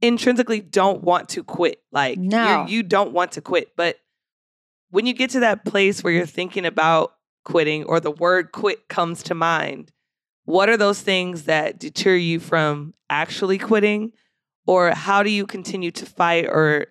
intrinsically 0.00 0.60
don't 0.60 1.02
want 1.04 1.28
to 1.30 1.44
quit. 1.44 1.80
Like 1.92 2.18
No. 2.18 2.66
you 2.68 2.82
don't 2.82 3.12
want 3.12 3.32
to 3.32 3.40
quit, 3.40 3.68
but 3.76 3.96
when 4.90 5.06
you 5.06 5.14
get 5.14 5.30
to 5.30 5.40
that 5.40 5.64
place 5.64 6.02
where 6.02 6.12
you're 6.12 6.26
thinking 6.26 6.66
about 6.66 7.14
quitting 7.44 7.84
or 7.84 8.00
the 8.00 8.10
word 8.10 8.50
quit 8.52 8.88
comes 8.88 9.22
to 9.22 9.34
mind, 9.34 9.92
what 10.44 10.68
are 10.68 10.76
those 10.76 11.00
things 11.00 11.44
that 11.44 11.78
deter 11.78 12.16
you 12.16 12.40
from 12.40 12.92
actually 13.08 13.58
quitting? 13.58 14.12
Or 14.66 14.90
how 14.90 15.22
do 15.22 15.30
you 15.30 15.46
continue 15.46 15.90
to 15.92 16.06
fight 16.06 16.46
or 16.46 16.86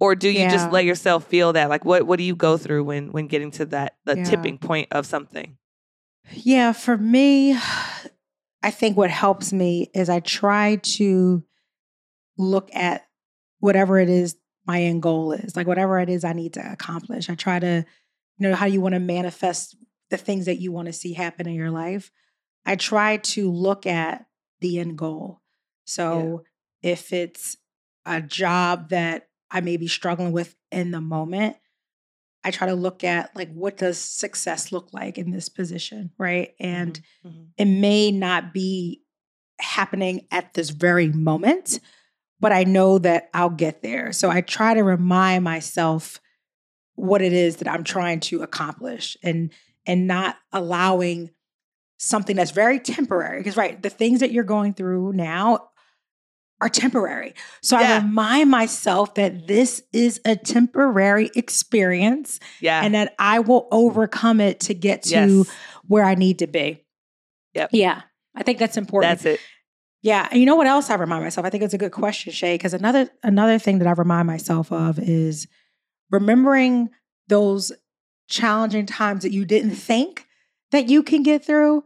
or 0.00 0.14
do 0.16 0.28
you 0.28 0.40
Yeah. 0.40 0.50
just 0.50 0.72
let 0.72 0.84
yourself 0.84 1.24
feel 1.26 1.52
that? 1.52 1.68
Like 1.68 1.84
what 1.84 2.06
what 2.06 2.16
do 2.18 2.24
you 2.24 2.34
go 2.34 2.56
through 2.56 2.84
when 2.84 3.12
when 3.12 3.26
getting 3.26 3.50
to 3.52 3.66
that 3.66 3.96
the 4.04 4.16
Yeah. 4.16 4.24
tipping 4.24 4.58
point 4.58 4.88
of 4.90 5.06
something? 5.06 5.56
Yeah, 6.32 6.72
for 6.72 6.96
me, 6.96 7.52
I 8.62 8.70
think 8.70 8.96
what 8.96 9.10
helps 9.10 9.52
me 9.52 9.90
is 9.94 10.08
I 10.08 10.20
try 10.20 10.76
to 10.76 11.44
look 12.38 12.74
at 12.74 13.02
whatever 13.58 13.98
it 13.98 14.08
is 14.08 14.36
my 14.66 14.82
end 14.82 15.02
goal 15.02 15.32
is, 15.32 15.56
like 15.56 15.66
whatever 15.66 15.98
it 15.98 16.08
is 16.08 16.24
I 16.24 16.32
need 16.32 16.54
to 16.54 16.72
accomplish. 16.72 17.28
I 17.28 17.34
try 17.34 17.58
to, 17.58 17.84
you 18.38 18.48
know, 18.48 18.54
how 18.54 18.66
you 18.66 18.80
want 18.80 18.94
to 18.94 19.00
manifest 19.00 19.76
the 20.10 20.16
things 20.16 20.46
that 20.46 20.60
you 20.60 20.70
want 20.72 20.86
to 20.86 20.92
see 20.92 21.12
happen 21.12 21.48
in 21.48 21.54
your 21.54 21.70
life. 21.70 22.10
I 22.64 22.76
try 22.76 23.16
to 23.18 23.50
look 23.50 23.86
at 23.86 24.26
the 24.60 24.78
end 24.78 24.96
goal. 24.96 25.40
So 25.84 26.44
if 26.82 27.12
it's 27.12 27.56
a 28.04 28.20
job 28.20 28.90
that 28.90 29.28
I 29.50 29.60
may 29.60 29.76
be 29.76 29.88
struggling 29.88 30.32
with 30.32 30.54
in 30.70 30.90
the 30.90 31.00
moment, 31.00 31.56
I 32.44 32.50
try 32.50 32.66
to 32.66 32.74
look 32.74 33.04
at 33.04 33.34
like 33.36 33.52
what 33.52 33.76
does 33.76 33.98
success 33.98 34.72
look 34.72 34.92
like 34.92 35.18
in 35.18 35.30
this 35.30 35.48
position, 35.48 36.10
right? 36.18 36.54
And 36.58 37.00
Mhm. 37.24 37.48
it 37.56 37.66
may 37.66 38.10
not 38.10 38.52
be 38.52 39.02
happening 39.60 40.26
at 40.30 40.54
this 40.54 40.70
very 40.70 41.08
moment, 41.08 41.78
but 42.40 42.52
I 42.52 42.64
know 42.64 42.98
that 42.98 43.30
I'll 43.32 43.50
get 43.50 43.82
there. 43.82 44.12
So 44.12 44.28
I 44.28 44.40
try 44.40 44.74
to 44.74 44.82
remind 44.82 45.44
myself 45.44 46.20
what 46.94 47.22
it 47.22 47.32
is 47.32 47.56
that 47.56 47.68
I'm 47.68 47.84
trying 47.84 48.20
to 48.20 48.42
accomplish 48.42 49.16
and 49.22 49.52
and 49.86 50.06
not 50.06 50.36
allowing 50.52 51.30
something 51.98 52.36
that's 52.36 52.50
very 52.50 52.78
temporary 52.80 53.38
because 53.38 53.56
right, 53.56 53.80
the 53.80 53.90
things 53.90 54.20
that 54.20 54.32
you're 54.32 54.44
going 54.44 54.74
through 54.74 55.12
now 55.12 55.68
are 56.62 56.68
temporary. 56.68 57.34
So 57.60 57.76
I 57.76 57.98
remind 57.98 58.50
myself 58.50 59.14
that 59.16 59.48
this 59.48 59.82
is 59.92 60.20
a 60.24 60.36
temporary 60.36 61.30
experience 61.34 62.38
yeah. 62.60 62.82
and 62.82 62.94
that 62.94 63.14
I 63.18 63.40
will 63.40 63.66
overcome 63.72 64.40
it 64.40 64.60
to 64.60 64.74
get 64.74 65.02
to 65.04 65.10
yes. 65.38 65.50
where 65.88 66.04
I 66.04 66.14
need 66.14 66.38
to 66.38 66.46
be. 66.46 66.84
Yep. 67.54 67.70
Yeah. 67.72 68.02
I 68.36 68.44
think 68.44 68.58
that's 68.58 68.76
important. 68.76 69.10
That's 69.10 69.26
it. 69.26 69.40
Yeah, 70.02 70.26
and 70.32 70.40
you 70.40 70.46
know 70.46 70.56
what 70.56 70.66
else 70.66 70.90
I 70.90 70.96
remind 70.96 71.22
myself? 71.22 71.46
I 71.46 71.50
think 71.50 71.62
it's 71.62 71.74
a 71.74 71.78
good 71.78 71.92
question, 71.92 72.32
Shay, 72.32 72.54
because 72.54 72.74
another 72.74 73.08
another 73.22 73.58
thing 73.60 73.78
that 73.78 73.86
I 73.86 73.92
remind 73.92 74.26
myself 74.26 74.72
of 74.72 74.98
is 74.98 75.46
remembering 76.10 76.90
those 77.28 77.70
challenging 78.28 78.84
times 78.84 79.22
that 79.22 79.30
you 79.30 79.44
didn't 79.44 79.76
think 79.76 80.26
that 80.72 80.88
you 80.88 81.04
can 81.04 81.22
get 81.22 81.44
through, 81.44 81.84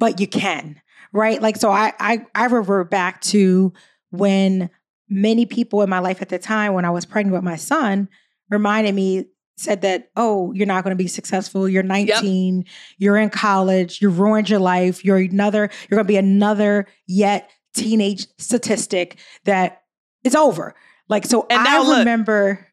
but 0.00 0.18
you 0.18 0.26
can, 0.26 0.80
right? 1.12 1.40
Like 1.40 1.56
so 1.56 1.70
I 1.70 1.92
I 2.00 2.26
I 2.34 2.46
revert 2.46 2.90
back 2.90 3.20
to 3.22 3.72
when 4.12 4.70
many 5.08 5.44
people 5.46 5.82
in 5.82 5.90
my 5.90 5.98
life 5.98 6.22
at 6.22 6.28
the 6.28 6.38
time 6.38 6.72
when 6.74 6.84
I 6.84 6.90
was 6.90 7.04
pregnant 7.04 7.34
with 7.34 7.42
my 7.42 7.56
son 7.56 8.08
reminded 8.50 8.94
me 8.94 9.26
said 9.56 9.82
that 9.82 10.10
oh 10.16 10.52
you're 10.52 10.66
not 10.66 10.82
going 10.84 10.96
to 10.96 11.02
be 11.02 11.06
successful 11.08 11.68
you're 11.68 11.82
19 11.82 12.64
you're 12.98 13.16
in 13.18 13.28
college 13.28 14.00
you 14.00 14.08
ruined 14.08 14.48
your 14.48 14.58
life 14.58 15.04
you're 15.04 15.18
another 15.18 15.68
you're 15.90 15.96
going 15.96 16.04
to 16.06 16.08
be 16.08 16.16
another 16.16 16.86
yet 17.06 17.50
teenage 17.74 18.26
statistic 18.38 19.18
that 19.44 19.82
it's 20.24 20.34
over 20.34 20.74
like 21.08 21.26
so 21.26 21.46
And 21.50 21.60
i 21.68 21.82
look. 21.82 21.98
remember 21.98 22.66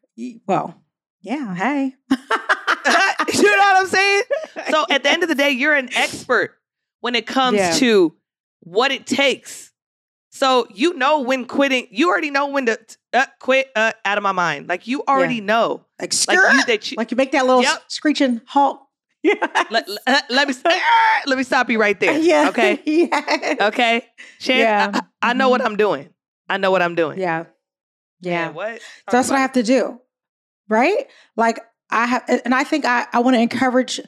well 0.46 0.82
yeah 1.20 1.54
hey 1.54 1.94
you 2.10 3.42
know 3.42 3.58
what 3.58 3.76
I'm 3.82 3.86
saying? 3.86 4.22
So 4.70 4.86
at 4.90 5.02
the 5.02 5.10
end 5.10 5.22
of 5.22 5.28
the 5.28 5.34
day, 5.34 5.50
you're 5.50 5.74
an 5.74 5.90
expert 5.94 6.56
when 7.00 7.14
it 7.14 7.26
comes 7.26 7.58
Yeah. 7.58 7.72
to 7.74 8.14
what 8.60 8.90
it 8.90 9.06
takes. 9.06 9.69
So 10.40 10.66
you 10.72 10.94
know 10.94 11.20
when 11.20 11.44
quitting, 11.44 11.86
you 11.90 12.08
already 12.08 12.30
know 12.30 12.46
when 12.46 12.64
to 12.64 12.78
uh, 13.12 13.26
quit 13.40 13.68
uh, 13.76 13.92
out 14.06 14.16
of 14.16 14.22
my 14.22 14.32
mind. 14.32 14.70
Like 14.70 14.86
you 14.86 15.04
already 15.06 15.42
know. 15.42 15.84
like 16.00 16.14
Like 16.26 16.38
you 16.54 16.64
that 16.64 16.90
you 16.90 16.96
like 16.96 17.10
you 17.10 17.16
make 17.18 17.32
that 17.32 17.44
little 17.44 17.62
Yep. 17.62 17.82
screeching 17.88 18.40
halt 18.46 18.80
yeah 19.22 19.34
let, 19.70 19.86
let, 20.06 20.30
let 20.30 20.48
me 20.48 20.54
let 21.26 21.36
me 21.36 21.44
stop 21.44 21.68
you 21.68 21.78
right 21.78 22.00
there. 22.00 22.18
yeah 22.32 22.48
Okay. 22.48 22.80
yeah 22.86 23.54
Okay. 23.60 24.06
Yeah. 24.40 24.90
I, 24.94 25.02
I 25.20 25.32
know 25.34 25.50
what 25.50 25.60
Mhm. 25.60 25.66
I'm 25.66 25.76
doing. 25.76 26.08
I 26.48 26.56
know 26.56 26.70
what 26.70 26.80
I'm 26.80 26.94
doing. 26.94 27.18
yeah 27.18 27.44
yeah 28.22 28.46
Man, 28.46 28.54
what? 28.54 28.80
So 28.80 29.16
that's 29.18 29.28
what 29.28 29.36
I 29.36 29.40
have 29.40 29.52
to 29.52 29.62
do. 29.62 30.00
Right? 30.70 31.06
Like 31.36 31.60
I 31.90 32.06
have 32.06 32.24
and 32.46 32.54
I 32.54 32.64
think 32.64 32.86
I, 32.86 33.06
I 33.12 33.18
want 33.18 33.36
to 33.36 33.40
encourage 33.42 34.00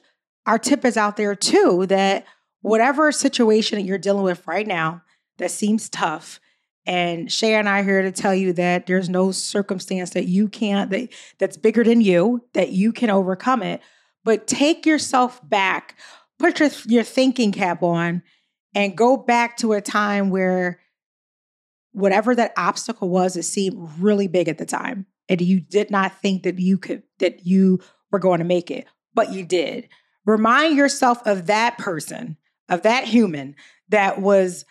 our 0.46 0.58
tippers 0.58 0.96
out 0.96 1.18
there 1.18 1.34
too 1.36 1.84
that 1.88 2.24
whatever 2.62 3.12
situation 3.12 3.78
that 3.78 3.84
you're 3.84 3.98
dealing 3.98 4.24
with 4.24 4.46
right 4.46 4.66
now 4.66 5.02
that 5.38 5.50
seems 5.50 5.88
tough. 5.88 6.40
And 6.84 7.30
Shay 7.30 7.54
and 7.54 7.68
I 7.68 7.80
are 7.80 7.84
here 7.84 8.02
to 8.02 8.12
tell 8.12 8.34
you 8.34 8.52
that 8.54 8.86
there's 8.86 9.08
no 9.08 9.30
circumstance 9.30 10.10
that 10.10 10.26
you 10.26 10.48
can't 10.48 10.90
that 10.90 11.12
that's 11.38 11.56
bigger 11.56 11.84
than 11.84 12.00
you, 12.00 12.44
that 12.54 12.70
you 12.70 12.92
can 12.92 13.10
overcome 13.10 13.62
it. 13.62 13.80
But 14.24 14.46
take 14.46 14.86
yourself 14.86 15.40
back, 15.48 15.96
put 16.38 16.60
your, 16.60 16.70
your 16.86 17.02
thinking 17.04 17.52
cap 17.52 17.82
on, 17.82 18.22
and 18.74 18.96
go 18.96 19.16
back 19.16 19.56
to 19.58 19.72
a 19.72 19.80
time 19.80 20.30
where 20.30 20.80
whatever 21.92 22.34
that 22.34 22.52
obstacle 22.56 23.08
was, 23.08 23.36
it 23.36 23.44
seemed 23.44 23.90
really 23.98 24.26
big 24.26 24.48
at 24.48 24.58
the 24.58 24.66
time. 24.66 25.06
And 25.28 25.40
you 25.40 25.60
did 25.60 25.90
not 25.90 26.20
think 26.20 26.42
that 26.42 26.58
you 26.58 26.78
could, 26.78 27.02
that 27.18 27.46
you 27.46 27.80
were 28.10 28.18
going 28.18 28.38
to 28.38 28.44
make 28.44 28.70
it, 28.70 28.86
but 29.14 29.32
you 29.32 29.44
did. 29.44 29.88
Remind 30.24 30.76
yourself 30.76 31.24
of 31.26 31.46
that 31.46 31.78
person, 31.78 32.36
of 32.68 32.82
that 32.82 33.04
human 33.04 33.54
that 33.88 34.20
was 34.20 34.64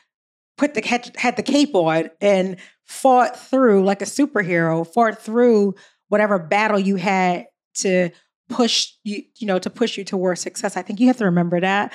put 0.61 0.75
the 0.75 0.87
had, 0.87 1.11
had 1.17 1.37
the 1.37 1.41
cape 1.41 1.73
on 1.73 2.11
and 2.21 2.55
fought 2.83 3.35
through 3.35 3.83
like 3.83 3.99
a 4.03 4.05
superhero, 4.05 4.85
fought 4.85 5.19
through 5.19 5.73
whatever 6.09 6.37
battle 6.37 6.77
you 6.77 6.97
had 6.97 7.47
to 7.73 8.11
push 8.47 8.91
you, 9.03 9.23
you 9.39 9.47
know, 9.47 9.57
to 9.57 9.71
push 9.71 9.97
you 9.97 10.03
towards 10.03 10.39
success. 10.39 10.77
I 10.77 10.83
think 10.83 10.99
you 10.99 11.07
have 11.07 11.17
to 11.17 11.25
remember 11.25 11.59
that 11.61 11.91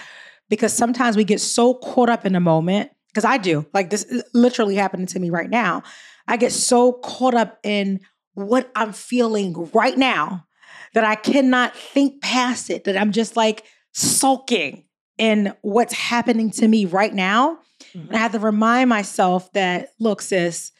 because 0.48 0.72
sometimes 0.72 1.16
we 1.16 1.22
get 1.22 1.40
so 1.40 1.74
caught 1.74 2.08
up 2.08 2.26
in 2.26 2.32
the 2.32 2.40
moment. 2.40 2.90
Because 3.10 3.24
I 3.24 3.38
do, 3.38 3.64
like 3.72 3.90
this 3.90 4.02
is 4.02 4.24
literally 4.34 4.74
happening 4.74 5.06
to 5.06 5.20
me 5.20 5.30
right 5.30 5.48
now. 5.48 5.84
I 6.26 6.36
get 6.36 6.50
so 6.50 6.92
caught 6.92 7.34
up 7.34 7.60
in 7.62 8.00
what 8.34 8.68
I'm 8.74 8.92
feeling 8.92 9.70
right 9.72 9.96
now 9.96 10.44
that 10.92 11.04
I 11.04 11.14
cannot 11.14 11.76
think 11.76 12.20
past 12.20 12.68
it, 12.68 12.82
that 12.84 12.96
I'm 12.96 13.12
just 13.12 13.36
like 13.36 13.62
sulking 13.92 14.86
in 15.18 15.54
what's 15.62 15.94
happening 15.94 16.50
to 16.50 16.66
me 16.66 16.84
right 16.84 17.14
now. 17.14 17.60
Mhm. 17.96 18.08
And 18.08 18.16
I 18.16 18.18
have 18.18 18.32
to 18.32 18.38
remind 18.38 18.88
myself 18.90 19.50
that, 19.54 19.90
look, 19.98 20.20
sis, 20.20 20.72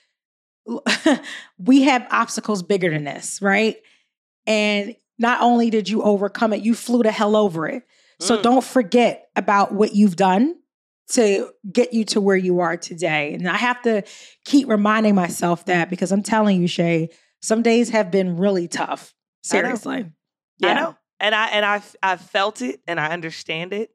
we 1.59 1.83
have 1.83 2.07
obstacles 2.11 2.63
bigger 2.63 2.91
than 2.91 3.05
this, 3.05 3.41
right? 3.41 3.77
And 4.47 4.97
not 5.19 5.41
only 5.41 5.71
did 5.71 5.89
you 5.89 6.03
overcome 6.03 6.53
it, 6.53 6.63
you 6.63 6.75
flew 6.75 7.03
the 7.03 7.11
hell 7.13 7.37
over 7.37 7.67
it. 7.69 7.85
So 8.21 8.37
Mm. 8.39 8.43
don't 8.43 8.65
forget 8.65 9.29
about 9.37 9.73
what 9.73 9.95
you've 9.95 10.17
done 10.17 10.57
to 11.11 11.53
get 11.71 11.93
you 11.93 12.05
to 12.07 12.21
where 12.21 12.37
you 12.37 12.61
are 12.61 12.77
today. 12.77 13.35
And 13.35 13.49
I 13.49 13.57
have 13.57 13.81
to 13.83 14.03
keep 14.45 14.69
reminding 14.69 15.15
myself 15.15 15.65
that 15.67 15.89
because 15.89 16.11
I'm 16.11 16.23
telling 16.23 16.61
you, 16.61 16.67
Shay, 16.67 17.11
some 17.41 17.63
days 17.63 17.91
have 17.91 18.11
been 18.11 18.37
really 18.37 18.67
tough. 18.69 19.15
I 19.53 19.57
know. 19.57 19.63
Seriously. 19.63 20.07
I 20.65 20.75
know. 20.75 20.97
And 21.21 21.35
I 21.35 21.47
and 21.49 21.65
I 21.65 21.83
I 22.03 22.17
felt 22.17 22.61
it 22.61 22.81
and 22.89 22.99
I 22.99 23.09
understand 23.09 23.73
it. 23.73 23.91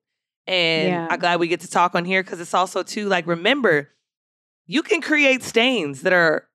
And 0.47 0.87
Yeah. 0.87 1.07
I'm 1.09 1.19
glad 1.19 1.39
we 1.39 1.47
get 1.47 1.61
to 1.61 1.67
talk 1.69 1.95
on 1.95 2.05
here 2.05 2.23
because 2.23 2.39
it's 2.39 2.53
also 2.53 2.83
too 2.83 3.07
like 3.07 3.27
remember, 3.27 3.89
you 4.65 4.81
can 4.83 5.01
create 5.01 5.43
stains 5.43 6.01
that 6.01 6.13
are 6.13 6.47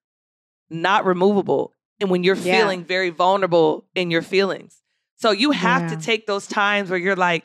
not 0.71 1.05
removable. 1.05 1.73
And 2.01 2.11
when 2.11 2.25
you're 2.25 2.37
Yeah. 2.37 2.53
feeling 2.61 2.85
very 2.85 3.11
vulnerable 3.11 3.87
in 3.95 4.11
your 4.11 4.23
feelings. 4.23 4.83
So 5.17 5.31
you 5.31 5.53
have 5.53 5.83
Yeah. 5.83 5.89
to 5.89 5.97
take 5.97 6.27
those 6.27 6.47
times 6.47 6.91
where 6.91 6.99
you're 6.99 7.17
like, 7.17 7.45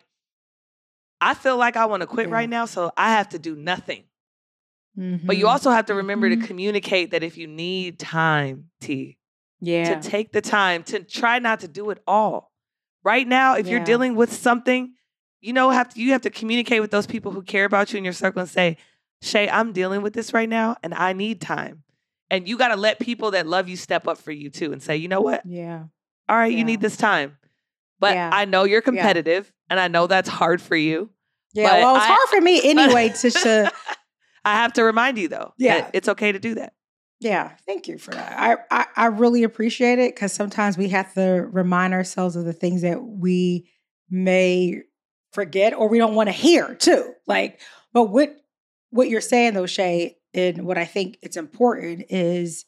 I 1.21 1.36
feel 1.36 1.55
like 1.57 1.77
I 1.77 1.86
want 1.86 2.01
to 2.01 2.07
quit 2.07 2.29
right 2.29 2.50
now, 2.50 2.65
so 2.65 2.91
I 2.98 3.12
have 3.12 3.29
to 3.29 3.39
do 3.39 3.55
nothing. 3.55 4.05
But 4.95 5.38
you 5.38 5.45
Mhm. 5.45 5.50
also 5.50 5.69
have 5.71 5.86
to 5.86 5.93
remember 5.93 6.27
Mhm. 6.29 6.41
to 6.41 6.48
communicate 6.48 7.12
that 7.12 7.24
if 7.24 7.38
you 7.38 7.48
need 7.48 8.00
time, 8.00 8.71
T, 8.81 9.17
yeah. 9.60 9.93
to 9.93 10.10
take 10.10 10.31
the 10.33 10.41
time 10.41 10.83
to 10.86 11.03
try 11.03 11.39
not 11.39 11.60
to 11.62 11.67
do 11.67 11.91
it 11.91 12.01
all. 12.07 12.51
Right 13.03 13.27
now, 13.27 13.55
if 13.55 13.67
you're 13.67 13.79
dealing 13.79 14.15
with 14.15 14.33
something, 14.33 14.95
you 15.41 15.53
know, 15.53 15.69
have 15.71 15.89
to, 15.93 16.00
you 16.01 16.12
have 16.12 16.21
to 16.21 16.29
communicate 16.29 16.81
with 16.81 16.91
those 16.91 17.07
people 17.07 17.31
who 17.31 17.41
care 17.41 17.65
about 17.65 17.91
you 17.93 17.98
in 17.98 18.03
your 18.03 18.13
circle 18.13 18.41
and 18.41 18.50
say, 18.50 18.77
Shay, 19.21 19.50
I'm 19.50 19.71
dealing 19.74 20.01
with 20.01 20.13
this 20.13 20.33
right 20.33 20.50
now 20.50 20.75
and 20.83 20.93
I 20.93 21.13
need 21.13 21.41
time. 21.41 21.83
And 22.29 22.48
you 22.48 22.57
got 22.57 22.69
to 22.69 22.75
let 22.75 23.00
people 23.00 23.31
that 23.31 23.45
love 23.45 23.67
you 23.67 23.75
step 23.75 24.07
up 24.07 24.17
for 24.17 24.31
you 24.31 24.50
too 24.50 24.71
and 24.71 24.81
say, 24.81 24.95
you 24.98 25.07
know 25.07 25.21
what? 25.21 25.45
yeah. 25.45 25.83
All 26.29 26.38
right, 26.38 26.53
you 26.53 26.63
need 26.63 26.79
this 26.79 26.95
time. 26.95 27.38
But 28.00 28.13
Yeah. 28.13 28.29
I 28.31 28.45
know 28.45 28.63
you're 28.63 28.81
competitive 28.81 29.51
and 29.69 29.79
I 29.79 29.89
know 29.89 30.07
that's 30.07 30.29
hard 30.29 30.62
for 30.62 30.75
you. 30.77 31.10
Yeah. 31.53 31.74
Well, 31.79 31.95
it's 31.98 32.05
I- 32.05 32.07
hard 32.07 32.29
for 32.29 32.39
me 32.41 32.62
anyway 32.69 33.10
to, 33.10 33.29
to 33.31 33.71
I 34.45 34.53
have 34.55 34.74
to 34.74 34.83
remind 34.83 35.17
you 35.17 35.27
though, 35.27 35.53
Yeah. 35.57 35.81
that 35.81 35.91
it's 35.93 36.07
okay 36.07 36.31
to 36.31 36.39
do 36.39 36.55
that. 36.55 36.74
Yeah, 37.19 37.51
thank 37.67 37.88
you 37.88 38.00
for 38.00 38.12
that. 38.12 38.33
I 38.39 38.55
I, 38.71 38.86
I 38.95 39.05
really 39.07 39.43
appreciate 39.43 40.00
it 40.00 40.15
because 40.15 40.33
sometimes 40.33 40.75
we 40.77 40.89
have 40.89 41.13
to 41.13 41.48
remind 41.51 41.93
ourselves 41.93 42.36
of 42.36 42.45
the 42.45 42.53
things 42.53 42.81
that 42.81 43.03
we 43.03 43.69
may 44.10 44.81
forget 45.31 45.73
or 45.73 45.88
we 45.88 45.97
don't 45.97 46.15
want 46.15 46.27
to 46.27 46.33
hear 46.33 46.75
too. 46.75 47.13
Like, 47.27 47.59
but 47.93 48.05
what 48.05 48.35
what 48.89 49.09
you're 49.09 49.21
saying 49.21 49.53
though, 49.53 49.65
Shay, 49.65 50.17
and 50.33 50.65
what 50.65 50.77
I 50.77 50.85
think 50.85 51.17
it's 51.21 51.38
important 51.38 52.05
is 52.09 52.65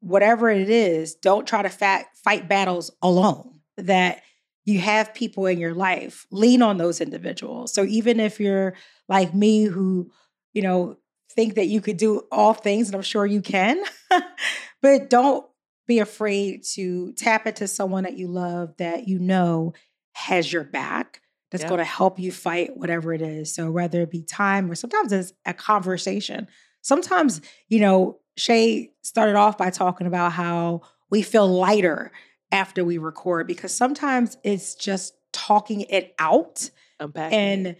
whatever 0.00 0.50
it 0.50 0.68
is, 0.68 1.14
don't 1.14 1.46
try 1.46 1.62
to 1.62 1.68
fat, 1.68 2.06
fight 2.24 2.48
battles 2.48 2.90
alone. 3.02 3.60
That 3.76 4.22
you 4.64 4.80
have 4.80 5.14
people 5.14 5.46
in 5.46 5.58
your 5.58 5.74
life, 5.74 6.26
lean 6.30 6.62
on 6.62 6.76
those 6.78 7.00
individuals. 7.00 7.72
So 7.72 7.84
even 7.84 8.18
if 8.18 8.40
you're 8.40 8.74
like 9.08 9.34
me, 9.34 9.64
who 9.64 10.10
you 10.52 10.62
know 10.62 10.96
think 11.30 11.54
that 11.54 11.66
you 11.66 11.80
could 11.80 11.98
do 11.98 12.22
all 12.32 12.54
things, 12.54 12.88
and 12.88 12.96
I'm 12.96 13.02
sure 13.02 13.26
you 13.26 13.42
can, 13.42 13.82
but 14.82 15.10
don't 15.10 15.46
be 15.86 15.98
afraid 16.00 16.64
to 16.74 17.12
tap 17.12 17.46
into 17.46 17.68
someone 17.68 18.04
that 18.04 18.18
you 18.18 18.28
love 18.28 18.74
that 18.78 19.06
you 19.06 19.18
know 19.18 19.72
has 20.14 20.52
your 20.52 20.64
back 20.64 21.20
that's 21.50 21.62
Yeah. 21.62 21.68
going 21.68 21.78
to 21.78 21.84
help 21.84 22.18
you 22.18 22.32
fight 22.32 22.76
whatever 22.76 23.12
it 23.12 23.22
is. 23.22 23.54
So 23.54 23.70
whether 23.70 24.00
it 24.02 24.10
be 24.10 24.22
time 24.22 24.70
or 24.70 24.74
sometimes 24.74 25.12
it's 25.12 25.32
a 25.44 25.54
conversation. 25.54 26.48
Sometimes, 26.82 27.40
you 27.68 27.80
know, 27.80 28.18
Shay 28.36 28.92
started 29.02 29.36
off 29.36 29.56
by 29.56 29.70
talking 29.70 30.06
about 30.06 30.32
how 30.32 30.82
we 31.10 31.22
feel 31.22 31.46
lighter 31.48 32.12
after 32.52 32.84
we 32.84 32.98
record 32.98 33.46
because 33.46 33.72
sometimes 33.74 34.36
it's 34.44 34.74
just 34.74 35.14
talking 35.32 35.82
it 35.82 36.14
out 36.18 36.70
Unpacking. 37.00 37.38
and 37.38 37.76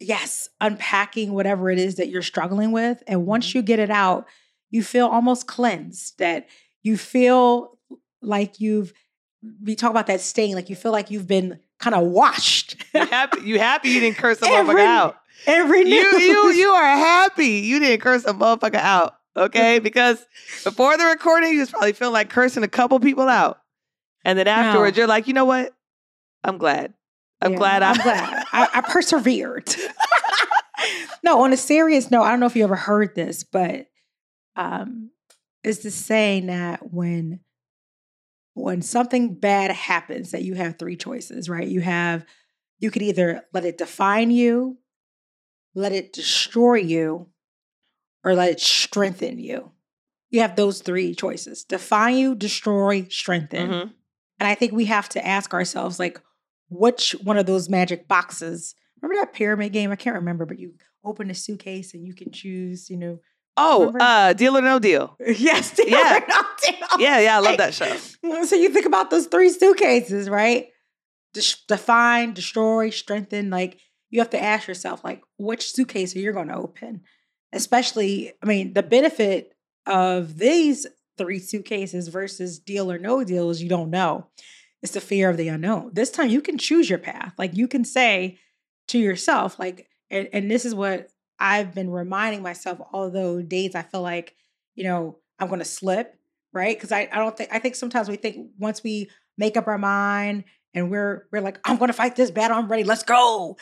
yes, 0.00 0.48
unpacking 0.60 1.32
whatever 1.32 1.70
it 1.70 1.78
is 1.78 1.96
that 1.96 2.08
you're 2.08 2.22
struggling 2.22 2.72
with. 2.72 3.02
And 3.06 3.20
Mm-hmm. 3.20 3.28
once 3.28 3.54
you 3.54 3.62
get 3.62 3.78
it 3.78 3.90
out, 3.90 4.26
you 4.70 4.82
feel 4.82 5.06
almost 5.06 5.46
cleansed, 5.46 6.18
that 6.18 6.48
you 6.82 6.96
feel 6.96 7.78
like 8.22 8.60
you've, 8.60 8.92
we 9.62 9.74
talk 9.74 9.90
about 9.90 10.06
that 10.08 10.20
stain, 10.20 10.54
like 10.54 10.68
you 10.70 10.76
feel 10.76 10.92
like 10.92 11.10
you've 11.10 11.26
been 11.26 11.58
kind 11.78 11.94
of 11.94 12.04
washed. 12.06 12.76
you 12.94 13.06
happy? 13.06 13.40
You 13.42 13.58
happy 13.58 13.88
you 13.90 14.00
didn't 14.00 14.18
curse 14.18 14.40
a 14.42 14.46
Every- 14.48 14.74
motherfucker 14.74 14.84
out? 14.86 15.16
Every 15.46 15.88
You 15.88 16.18
you 16.18 16.50
you 16.52 16.68
are 16.70 16.84
happy 16.96 17.46
you 17.46 17.78
didn't 17.78 18.00
curse 18.00 18.24
a 18.24 18.34
motherfucker 18.34 18.74
out, 18.74 19.14
okay? 19.36 19.78
Because 19.78 20.24
before 20.64 20.96
the 20.98 21.04
recording, 21.06 21.52
you 21.52 21.60
was 21.60 21.70
probably 21.70 21.92
feeling 21.92 22.12
like 22.12 22.28
cursing 22.28 22.64
a 22.64 22.68
couple 22.68 22.98
people 23.00 23.28
out, 23.28 23.58
and 24.24 24.38
then 24.38 24.48
afterwards, 24.48 24.96
you're 24.98 25.06
like, 25.06 25.26
you 25.28 25.34
know 25.34 25.44
what? 25.44 25.72
I'm 26.44 26.58
glad. 26.58 26.92
I'm 27.40 27.52
Yeah, 27.52 27.58
glad. 27.58 27.82
I, 27.84 27.90
I'm 27.90 27.96
glad. 28.02 28.44
I, 28.52 28.68
I 28.74 28.80
persevered. 28.80 29.72
no, 31.22 31.40
on 31.42 31.52
a 31.52 31.56
serious 31.56 32.10
note, 32.10 32.22
I 32.22 32.30
don't 32.30 32.40
know 32.40 32.46
if 32.46 32.56
you 32.56 32.64
ever 32.64 32.76
heard 32.76 33.14
this, 33.14 33.44
but 33.44 33.86
um, 34.56 35.10
it's 35.62 35.78
the 35.84 35.90
saying 35.90 36.46
that 36.46 36.92
when 36.92 37.40
when 38.58 38.82
something 38.82 39.34
bad 39.34 39.70
happens, 39.70 40.30
that 40.32 40.42
you 40.44 40.54
have 40.54 40.78
three 40.78 40.96
choices, 40.96 41.48
right? 41.48 41.66
You 41.68 41.80
have 41.80 42.24
you 42.80 42.90
could 42.90 43.02
either 43.02 43.42
let 43.52 43.64
it 43.64 43.78
define 43.78 44.30
you, 44.30 44.78
let 45.74 45.92
it 45.92 46.12
destroy 46.12 46.76
you, 46.76 47.28
or 48.24 48.34
let 48.34 48.50
it 48.50 48.60
strengthen 48.60 49.38
you. 49.38 49.70
You 50.30 50.40
have 50.40 50.56
those 50.56 50.80
three 50.82 51.14
choices: 51.14 51.64
define 51.64 52.16
you, 52.16 52.34
destroy, 52.34 53.06
strengthen. 53.10 53.70
Mhm. 53.70 53.92
And 54.40 54.48
I 54.48 54.54
think 54.54 54.72
we 54.72 54.84
have 54.86 55.08
to 55.10 55.26
ask 55.26 55.52
ourselves, 55.52 55.98
like, 55.98 56.20
which 56.70 57.12
one 57.24 57.38
of 57.38 57.46
those 57.46 57.68
magic 57.68 58.06
boxes? 58.06 58.74
Remember 59.00 59.20
that 59.20 59.32
pyramid 59.32 59.72
game? 59.72 59.90
I 59.90 59.96
can't 59.96 60.16
remember, 60.16 60.44
but 60.46 60.58
you 60.58 60.74
open 61.04 61.30
a 61.30 61.34
suitcase 61.34 61.94
and 61.94 62.04
you 62.06 62.14
can 62.14 62.30
choose, 62.30 62.90
you 62.90 62.96
know. 62.96 63.20
Oh, 63.58 63.78
Remember? 63.80 63.98
uh, 64.02 64.32
deal 64.32 64.56
or 64.56 64.62
no 64.62 64.78
deal? 64.78 65.16
Yes, 65.26 65.78
Yeah. 65.78 66.20
yeah. 66.28 66.42
Yeah, 66.98 67.18
yeah, 67.20 67.36
I 67.36 67.40
love 67.40 67.56
that 67.58 67.74
show. 67.74 67.94
So 68.44 68.56
you 68.56 68.68
think 68.70 68.86
about 68.86 69.10
those 69.10 69.26
three 69.26 69.50
suitcases, 69.50 70.28
right? 70.30 70.68
Define, 71.68 72.32
destroy, 72.32 72.90
strengthen. 72.90 73.50
Like 73.50 73.78
you 74.10 74.20
have 74.20 74.30
to 74.30 74.42
ask 74.42 74.66
yourself, 74.66 75.04
like, 75.04 75.22
which 75.38 75.72
suitcase 75.72 76.16
are 76.16 76.18
you 76.18 76.32
going 76.32 76.48
to 76.48 76.56
open? 76.56 77.02
Especially, 77.52 78.32
I 78.42 78.46
mean, 78.46 78.72
the 78.72 78.82
benefit 78.82 79.52
of 79.86 80.38
these 80.38 80.86
three 81.16 81.38
suitcases 81.38 82.08
versus 82.08 82.58
deal 82.58 82.90
or 82.90 82.98
no 82.98 83.24
deal 83.24 83.50
is 83.50 83.62
you 83.62 83.68
don't 83.68 83.90
know. 83.90 84.26
It's 84.82 84.92
the 84.92 85.00
fear 85.00 85.28
of 85.30 85.36
the 85.36 85.48
unknown. 85.48 85.90
This 85.92 86.10
time 86.10 86.28
you 86.28 86.40
can 86.40 86.56
choose 86.58 86.88
your 86.88 86.98
path. 86.98 87.34
Like 87.38 87.56
you 87.56 87.66
can 87.68 87.84
say 87.84 88.38
to 88.88 88.98
yourself, 88.98 89.58
like, 89.58 89.88
and, 90.10 90.28
and 90.32 90.50
this 90.50 90.64
is 90.64 90.74
what 90.74 91.08
I've 91.38 91.74
been 91.74 91.90
reminding 91.90 92.42
myself 92.42 92.80
all 92.92 93.10
those 93.10 93.44
days 93.44 93.74
I 93.74 93.82
feel 93.82 94.02
like, 94.02 94.34
you 94.74 94.84
know, 94.84 95.18
I'm 95.38 95.48
going 95.48 95.60
to 95.60 95.64
slip, 95.64 96.14
right? 96.52 96.76
Because 96.76 96.92
I, 96.92 97.08
I 97.12 97.18
don't 97.18 97.36
think, 97.36 97.50
I 97.52 97.58
think 97.58 97.74
sometimes 97.74 98.08
we 98.08 98.16
think 98.16 98.50
once 98.58 98.82
we 98.82 99.10
make 99.36 99.56
up 99.56 99.68
our 99.68 99.78
mind 99.78 100.44
and 100.74 100.90
we're, 100.90 101.26
we're 101.32 101.40
like, 101.40 101.60
I'm 101.64 101.76
going 101.76 101.88
to 101.88 101.94
fight 101.94 102.16
this 102.16 102.30
battle, 102.30 102.56
I'm 102.56 102.68
ready, 102.68 102.84
let's 102.84 103.04
go. 103.04 103.56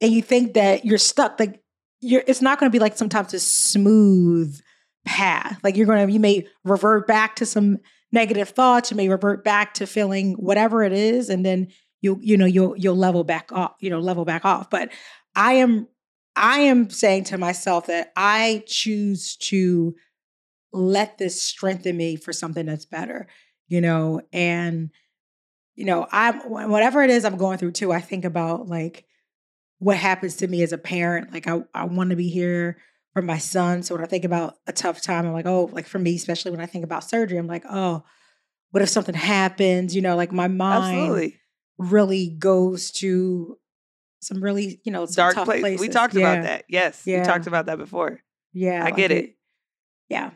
And 0.00 0.12
you 0.12 0.22
think 0.22 0.54
that 0.54 0.84
you're 0.84 0.98
stuck, 0.98 1.38
like, 1.38 1.62
you're, 2.00 2.24
it's 2.26 2.42
not 2.42 2.58
going 2.58 2.70
to 2.70 2.74
be 2.74 2.80
like 2.80 2.96
sometimes 2.96 3.32
a 3.34 3.38
smooth 3.38 4.60
path. 5.04 5.60
Like 5.62 5.76
you're 5.76 5.86
going 5.86 6.06
to, 6.06 6.12
you 6.12 6.20
may 6.20 6.46
revert 6.64 7.06
back 7.06 7.36
to 7.36 7.46
some 7.46 7.78
negative 8.10 8.48
thoughts, 8.50 8.90
you 8.90 8.96
may 8.96 9.08
revert 9.08 9.44
back 9.44 9.74
to 9.74 9.86
feeling 9.86 10.32
whatever 10.34 10.82
it 10.82 10.92
is, 10.92 11.30
and 11.30 11.46
then 11.46 11.68
you, 12.00 12.18
you 12.20 12.36
know, 12.36 12.46
you'll, 12.46 12.76
you'll 12.76 12.96
level 12.96 13.22
back 13.22 13.52
off, 13.52 13.74
you 13.78 13.88
know, 13.88 14.00
level 14.00 14.24
back 14.24 14.44
off. 14.44 14.68
But 14.68 14.90
I 15.36 15.54
am 15.54 15.86
I 16.34 16.60
am 16.60 16.90
saying 16.90 17.24
to 17.24 17.38
myself 17.38 17.86
that 17.86 18.12
I 18.16 18.64
choose 18.66 19.36
to 19.36 19.94
let 20.72 21.18
this 21.18 21.42
strengthen 21.42 21.96
me 21.96 22.16
for 22.16 22.32
something 22.32 22.66
that's 22.66 22.86
better, 22.86 23.28
you 23.68 23.80
know, 23.80 24.22
and 24.32 24.90
you 25.74 25.84
know, 25.84 26.06
I'm 26.12 26.38
whatever 26.70 27.02
it 27.02 27.10
is 27.10 27.24
I'm 27.24 27.36
going 27.36 27.58
through 27.58 27.72
too, 27.72 27.92
I 27.92 28.00
think 28.00 28.24
about 28.24 28.68
like 28.68 29.06
what 29.78 29.96
happens 29.96 30.36
to 30.36 30.46
me 30.46 30.62
as 30.62 30.72
a 30.72 30.78
parent. 30.78 31.32
Like 31.32 31.48
I, 31.48 31.62
I 31.74 31.84
want 31.84 32.10
to 32.10 32.16
be 32.16 32.28
here 32.28 32.78
for 33.14 33.22
my 33.22 33.38
son. 33.38 33.82
So 33.82 33.94
when 33.94 34.04
I 34.04 34.06
think 34.06 34.24
about 34.24 34.56
a 34.66 34.72
tough 34.72 35.00
time, 35.02 35.26
I'm 35.26 35.32
like, 35.32 35.46
oh, 35.46 35.70
like 35.72 35.86
for 35.86 35.98
me, 35.98 36.14
especially 36.14 36.50
when 36.50 36.60
I 36.60 36.66
think 36.66 36.84
about 36.84 37.08
surgery, 37.08 37.38
I'm 37.38 37.46
like, 37.46 37.64
oh, 37.68 38.04
what 38.70 38.82
if 38.82 38.88
something 38.88 39.14
happens? 39.14 39.94
You 39.94 40.02
know, 40.02 40.16
like 40.16 40.32
my 40.32 40.48
mind 40.48 40.84
Absolutely. 40.84 41.40
really 41.78 42.28
goes 42.38 42.90
to 42.92 43.58
some 44.22 44.42
really, 44.42 44.80
you 44.84 44.92
know, 44.92 45.04
Dark 45.06 45.34
tough 45.34 45.44
place. 45.46 45.60
places. 45.60 45.80
We 45.80 45.88
talked 45.88 46.14
Yeah. 46.14 46.32
about 46.32 46.44
that. 46.44 46.64
Yes. 46.68 47.04
We 47.04 47.20
talked 47.22 47.46
about 47.46 47.66
that 47.66 47.76
before. 47.78 48.20
Yeah, 48.52 48.84
I 48.84 48.90
get 48.90 49.10
it. 49.10 49.34
Yeah, 50.08 50.30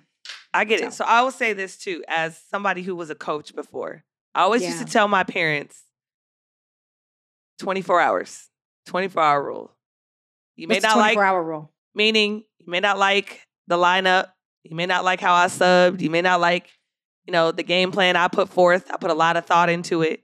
I 0.52 0.64
get 0.64 0.80
it. 0.80 0.92
So- 0.92 1.04
So 1.04 1.04
I 1.04 1.22
will 1.22 1.30
say 1.30 1.52
this 1.52 1.76
too, 1.76 2.02
as 2.08 2.38
somebody 2.50 2.82
who 2.82 2.96
was 2.96 3.10
a 3.10 3.14
coach 3.14 3.54
before. 3.54 4.04
I 4.34 4.42
always 4.42 4.62
used 4.62 4.78
to 4.78 4.84
tell 4.84 5.08
my 5.08 5.22
parents 5.22 5.82
24 7.58 8.00
hours, 8.00 8.48
24 8.86 9.22
hour 9.22 9.42
rule. 9.44 9.70
You 10.56 10.68
may 10.68 10.74
What's 10.76 10.82
the 10.84 10.88
not 10.88 10.98
like 10.98 11.14
24 11.14 11.24
hour 11.24 11.42
rule. 11.42 11.72
meaning 11.94 12.44
you 12.58 12.66
may 12.70 12.80
not 12.80 12.98
like 12.98 13.46
the 13.66 13.76
lineup, 13.76 14.32
you 14.62 14.74
may 14.76 14.86
not 14.86 15.04
like 15.04 15.20
how 15.20 15.34
I 15.34 15.46
subbed, 15.46 16.00
you 16.00 16.10
may 16.10 16.22
not 16.22 16.40
like, 16.40 16.68
you 17.26 17.32
know, 17.32 17.52
the 17.52 17.62
game 17.62 17.92
plan 17.92 18.16
I 18.16 18.28
put 18.28 18.48
forth. 18.48 18.90
I 18.90 18.96
put 18.96 19.10
a 19.10 19.14
lot 19.14 19.36
of 19.36 19.46
thought 19.46 19.68
into 19.68 20.02
it. 20.02 20.22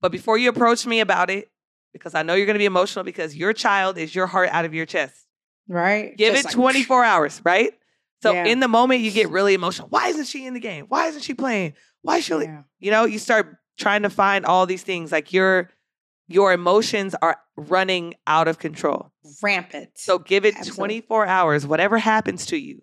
But 0.00 0.12
before 0.12 0.38
you 0.38 0.48
approach 0.48 0.86
me 0.86 1.00
about 1.00 1.30
it, 1.30 1.50
because 1.98 2.14
I 2.14 2.22
know 2.22 2.34
you're 2.34 2.46
going 2.46 2.54
to 2.54 2.60
be 2.60 2.66
emotional 2.66 3.04
because 3.04 3.34
your 3.34 3.52
child 3.52 3.98
is 3.98 4.14
your 4.14 4.26
heart 4.26 4.48
out 4.52 4.64
of 4.64 4.74
your 4.74 4.86
chest. 4.86 5.14
Right? 5.68 6.16
Give 6.16 6.34
Just 6.34 6.44
it 6.44 6.48
like, 6.48 6.54
24 6.54 7.04
hours, 7.04 7.40
right? 7.44 7.72
So 8.22 8.32
Yeah. 8.32 8.46
in 8.46 8.60
the 8.60 8.68
moment 8.68 9.00
you 9.00 9.10
get 9.10 9.28
really 9.30 9.54
emotional. 9.54 9.88
Why 9.88 10.08
isn't 10.08 10.26
she 10.26 10.46
in 10.46 10.54
the 10.54 10.60
game? 10.60 10.86
Why 10.88 11.06
isn't 11.06 11.22
she 11.22 11.34
playing? 11.34 11.74
Why 12.02 12.20
should 12.20 12.42
Yeah. 12.42 12.62
you 12.78 12.90
know, 12.90 13.04
you 13.04 13.18
start 13.18 13.56
trying 13.78 14.02
to 14.02 14.10
find 14.10 14.46
all 14.46 14.66
these 14.66 14.82
things 14.82 15.12
like 15.12 15.32
your 15.32 15.70
your 16.28 16.52
emotions 16.52 17.14
are 17.22 17.38
running 17.56 18.14
out 18.26 18.48
of 18.48 18.58
control. 18.58 19.12
Rampant. 19.42 19.90
So 19.94 20.18
give 20.18 20.44
it 20.44 20.56
Absolutely. 20.56 21.00
24 21.00 21.26
hours, 21.26 21.66
whatever 21.66 21.98
happens 21.98 22.46
to 22.46 22.56
you. 22.56 22.82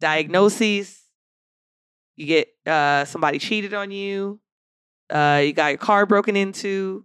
Diagnoses, 0.00 1.02
you 2.16 2.26
get 2.26 2.48
uh, 2.66 3.04
somebody 3.04 3.38
cheated 3.38 3.74
on 3.74 3.90
you, 3.90 4.40
uh, 5.10 5.42
you 5.44 5.52
got 5.52 5.68
your 5.68 5.78
car 5.78 6.06
broken 6.06 6.34
into, 6.34 7.04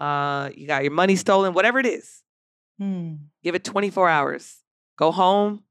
uh, 0.00 0.50
you 0.54 0.66
got 0.66 0.82
your 0.82 0.92
money 0.92 1.16
stolen, 1.16 1.52
whatever 1.52 1.78
it 1.78 1.86
is. 1.86 2.22
Hmm. 2.78 3.14
Give 3.42 3.54
it 3.54 3.64
24 3.64 4.08
hours. 4.08 4.56
Go 4.98 5.10
home, 5.12 5.62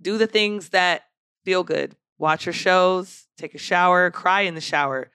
do 0.00 0.18
the 0.18 0.26
things 0.26 0.70
that 0.70 1.02
feel 1.44 1.62
good. 1.64 1.96
Watch 2.18 2.46
your 2.46 2.52
shows, 2.52 3.26
take 3.36 3.54
a 3.54 3.58
shower, 3.58 4.10
cry 4.10 4.42
in 4.42 4.54
the 4.54 4.60
shower, 4.60 5.10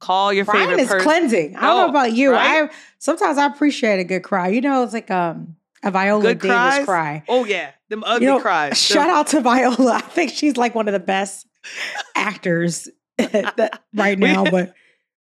call 0.00 0.32
your 0.32 0.44
Crying 0.44 0.68
favorite 0.68 0.80
is 0.82 0.88
person. 0.88 1.02
cleansing. 1.04 1.56
I 1.56 1.60
don't 1.60 1.70
Oh, 1.70 1.76
know 1.84 1.88
about 1.90 2.12
you. 2.12 2.32
right? 2.32 2.64
I 2.70 2.74
sometimes 2.98 3.38
I 3.38 3.46
appreciate 3.46 4.00
a 4.00 4.04
good 4.04 4.22
cry. 4.22 4.48
You 4.48 4.60
know, 4.60 4.82
it's 4.82 4.92
like 4.92 5.10
um 5.10 5.56
a 5.82 5.90
Viola 5.90 6.22
Good 6.22 6.40
Davis 6.40 6.50
cries? 6.56 6.84
cry. 6.84 7.22
Oh 7.28 7.44
yeah, 7.44 7.70
them 7.88 8.02
ugly 8.04 8.26
know, 8.26 8.40
cries. 8.40 8.78
Shout 8.78 9.08
out 9.08 9.28
to 9.28 9.40
Viola. 9.40 9.94
I 9.94 10.00
think 10.00 10.32
she's 10.32 10.56
like 10.56 10.74
one 10.74 10.88
of 10.88 10.92
the 10.92 10.98
best 11.00 11.46
actors 12.14 12.88
that, 13.18 13.80
right 13.94 14.18
now. 14.18 14.44
But 14.44 14.74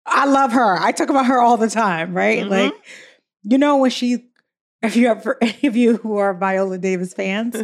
I 0.07 0.27
love 0.27 0.53
her. 0.53 0.77
I 0.79 0.93
talk 0.93 1.11
about 1.11 1.27
her 1.27 1.41
all 1.41 1.57
the 1.57 1.69
time, 1.71 2.15
right? 2.15 2.45
Mhm. 2.45 2.51
Like, 2.51 2.75
you 3.43 3.59
know, 3.59 3.79
when 3.79 3.91
she, 3.91 4.27
if 4.83 4.97
you 4.97 5.09
ever, 5.09 5.39
any 5.43 5.67
of 5.67 5.77
you 5.77 5.97
who 5.97 6.17
are 6.19 6.35
Viola 6.35 6.79
Davis 6.79 7.15
fans, 7.15 7.63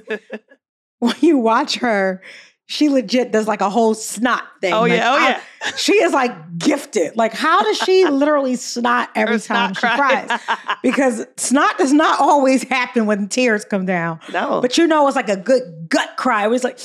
when 0.99 1.15
you 1.21 1.39
watch 1.39 1.77
her, 1.77 2.23
she 2.71 2.89
legit 2.89 3.33
does 3.33 3.49
like 3.49 3.61
a 3.63 3.69
whole 3.69 3.95
snot 3.95 4.45
thing. 4.61 4.73
oh 4.73 4.83
Like, 4.83 4.93
yeah, 4.93 5.11
oh 5.11 5.17
I- 5.17 5.29
yeah. 5.31 5.41
she 5.77 5.95
is 5.95 6.13
like 6.13 6.59
gifted. 6.59 7.17
Like, 7.17 7.33
how 7.33 7.63
does 7.65 7.77
she 7.79 8.07
literally 8.09 8.55
snot 8.55 9.11
every 9.17 9.35
Her 9.35 9.41
time 9.41 9.75
snot 9.75 9.77
she 9.77 9.97
cry. 9.99 10.25
cries? 10.27 10.41
Because 10.83 11.27
snot 11.37 11.77
does 11.79 11.93
not 11.93 12.21
always 12.21 12.63
happen 12.63 13.07
when 13.07 13.29
tears 13.29 13.65
come 13.65 13.87
down. 13.87 14.21
no, 14.33 14.61
But 14.61 14.79
you 14.79 14.87
know, 14.87 15.07
it's 15.09 15.17
like 15.17 15.29
a 15.29 15.37
good 15.37 15.89
gut 15.89 16.17
cry. 16.17 16.45
It 16.45 16.49
was 16.49 16.63
like, 16.65 16.79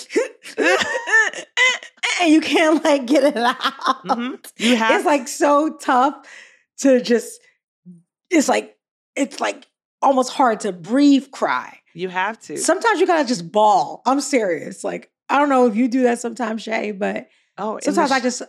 and 2.22 2.32
you 2.34 2.42
can't 2.42 2.84
like 2.84 3.06
get 3.06 3.24
it 3.24 3.38
out. 3.38 3.58
Mhm. 4.06 4.44
you 4.58 4.76
have 4.76 4.96
It's 4.98 5.06
like 5.06 5.28
so 5.28 5.76
tough 5.78 6.16
to 6.80 7.02
just. 7.02 7.40
It's 8.30 8.50
like 8.50 8.76
it's 9.16 9.40
like 9.40 9.68
almost 10.02 10.32
hard 10.34 10.62
to 10.62 10.72
breathe. 10.72 11.30
Cry. 11.32 11.80
you 11.94 12.10
have 12.10 12.40
to. 12.42 12.58
Sometimes 12.58 13.00
you 13.00 13.08
gotta 13.08 13.28
just 13.28 13.52
bawl. 13.52 14.02
I'm 14.06 14.20
serious. 14.20 14.84
Like 14.84 15.10
I 15.30 15.40
don't 15.40 15.50
know 15.50 15.66
if 15.68 15.76
you 15.76 15.88
do 15.88 16.04
that 16.04 16.20
sometimes, 16.20 16.62
Shay, 16.62 16.92
but 16.92 17.28
oh, 17.58 17.80
sometimes 17.82 18.12
I 18.12 18.20
just. 18.20 18.42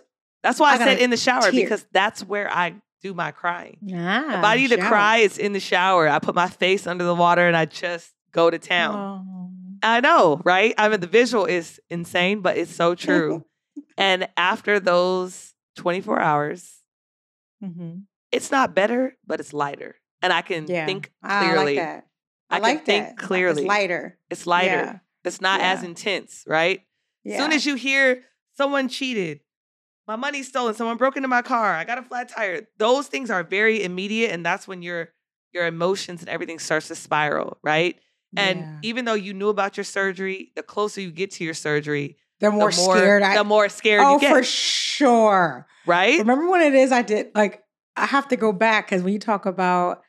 That's 0.43 0.61
why 0.61 0.73
I, 0.73 0.75
I 0.75 0.79
said 0.79 0.99
in 0.99 1.11
the 1.11 1.17
shower 1.17 1.51
tear. 1.51 1.53
because 1.53 1.85
that's 1.93 2.23
where 2.23 2.51
I 2.53 2.75
do 3.03 3.15
my 3.15 3.31
crying. 3.31 3.79
Ah, 3.95 4.39
if 4.39 4.45
I 4.45 4.57
need 4.57 4.69
to 4.71 4.79
cry, 4.79 5.19
it's 5.19 5.39
in 5.39 5.53
the 5.53 5.61
shower. 5.61 6.09
I 6.09 6.19
put 6.19 6.35
my 6.35 6.49
face 6.49 6.87
under 6.87 7.05
the 7.05 7.15
water 7.15 7.47
and 7.47 7.57
I 7.57 7.65
just 7.65 8.13
go 8.33 8.51
to 8.51 8.59
town. 8.59 8.95
Oh. 8.95 9.51
I 9.83 10.01
know, 10.01 10.41
right? 10.45 10.75
I 10.79 10.89
mean, 10.89 11.01
the 11.01 11.07
visual 11.07 11.45
is 11.47 11.81
insane, 11.91 12.41
but 12.41 12.57
it's 12.57 12.75
so 12.75 12.95
true. 12.95 13.45
and 13.99 14.29
after 14.37 14.79
those 14.81 15.55
24 15.77 16.21
hours, 16.21 16.83
Mhm. 17.63 18.03
it's 18.33 18.51
not 18.51 18.75
better, 18.75 19.17
but 19.27 19.41
it's 19.41 19.53
lighter. 19.53 19.97
And 20.23 20.33
I 20.33 20.43
can 20.43 20.67
Yeah. 20.67 20.87
think 20.87 21.11
I 21.23 21.55
like 21.55 21.77
that. 21.77 22.07
I, 22.51 22.57
I 22.57 22.59
like 22.61 22.77
can 22.79 22.87
think 22.87 23.05
that. 23.07 23.13
It's 23.15 23.23
clearly. 23.27 23.65
lighter. 23.65 24.19
It's 24.31 24.47
lighter. 24.47 24.69
Yeah. 24.69 24.99
It's 25.27 25.41
not 25.41 25.61
as 25.61 25.83
intense, 25.83 26.45
right? 26.47 26.83
Yeah. 27.25 27.35
As 27.35 27.39
soon 27.41 27.53
as 27.53 27.67
you 27.67 27.75
hear 27.75 28.23
someone 28.57 28.89
cheated, 28.89 29.41
my 30.07 30.15
money's 30.17 30.49
stolen, 30.49 30.75
someone 30.75 30.97
broke 30.97 31.17
into 31.17 31.29
my 31.29 31.43
car, 31.43 31.75
I 31.75 31.85
got 31.85 31.99
a 31.99 32.03
flat 32.03 32.29
tire. 32.29 32.69
Those 32.79 33.09
things 33.09 33.29
are 33.31 33.43
very 33.43 33.83
immediate, 33.83 34.31
and 34.31 34.47
that's 34.47 34.69
when 34.69 34.83
your 34.83 35.11
your 35.53 35.67
emotions 35.67 36.21
and 36.21 36.29
everything 36.29 36.59
starts 36.59 36.89
to 36.89 36.95
spiral, 36.95 37.59
right? 37.63 37.99
And 38.37 38.61
Yeah. 38.61 38.79
even 38.83 39.05
though 39.05 39.15
you 39.15 39.33
knew 39.35 39.49
about 39.49 39.77
your 39.77 39.85
surgery, 39.85 40.53
the 40.55 40.63
closer 40.63 41.01
you 41.01 41.11
get 41.11 41.31
to 41.33 41.45
your 41.45 41.55
surgery, 41.55 42.19
the 42.41 42.51
more, 42.51 42.71
the 42.71 42.77
more 42.77 42.93
scared 42.97 43.23
I 43.23 43.35
the 43.37 43.45
more 43.45 43.69
scared 43.69 44.03
Oh, 44.05 44.15
you 44.15 44.21
get, 44.21 44.31
for 44.33 44.43
sure. 44.43 45.67
right? 45.87 46.19
Remember 46.19 46.49
when 46.51 46.61
it 46.63 46.75
is 46.75 46.93
I 46.93 47.03
did 47.03 47.31
like 47.35 47.63
I 47.97 48.07
have 48.07 48.29
to 48.29 48.37
go 48.37 48.53
back 48.53 48.87
because 48.87 49.03
when 49.03 49.13
you 49.13 49.19
talk 49.19 49.47
about 49.47 50.03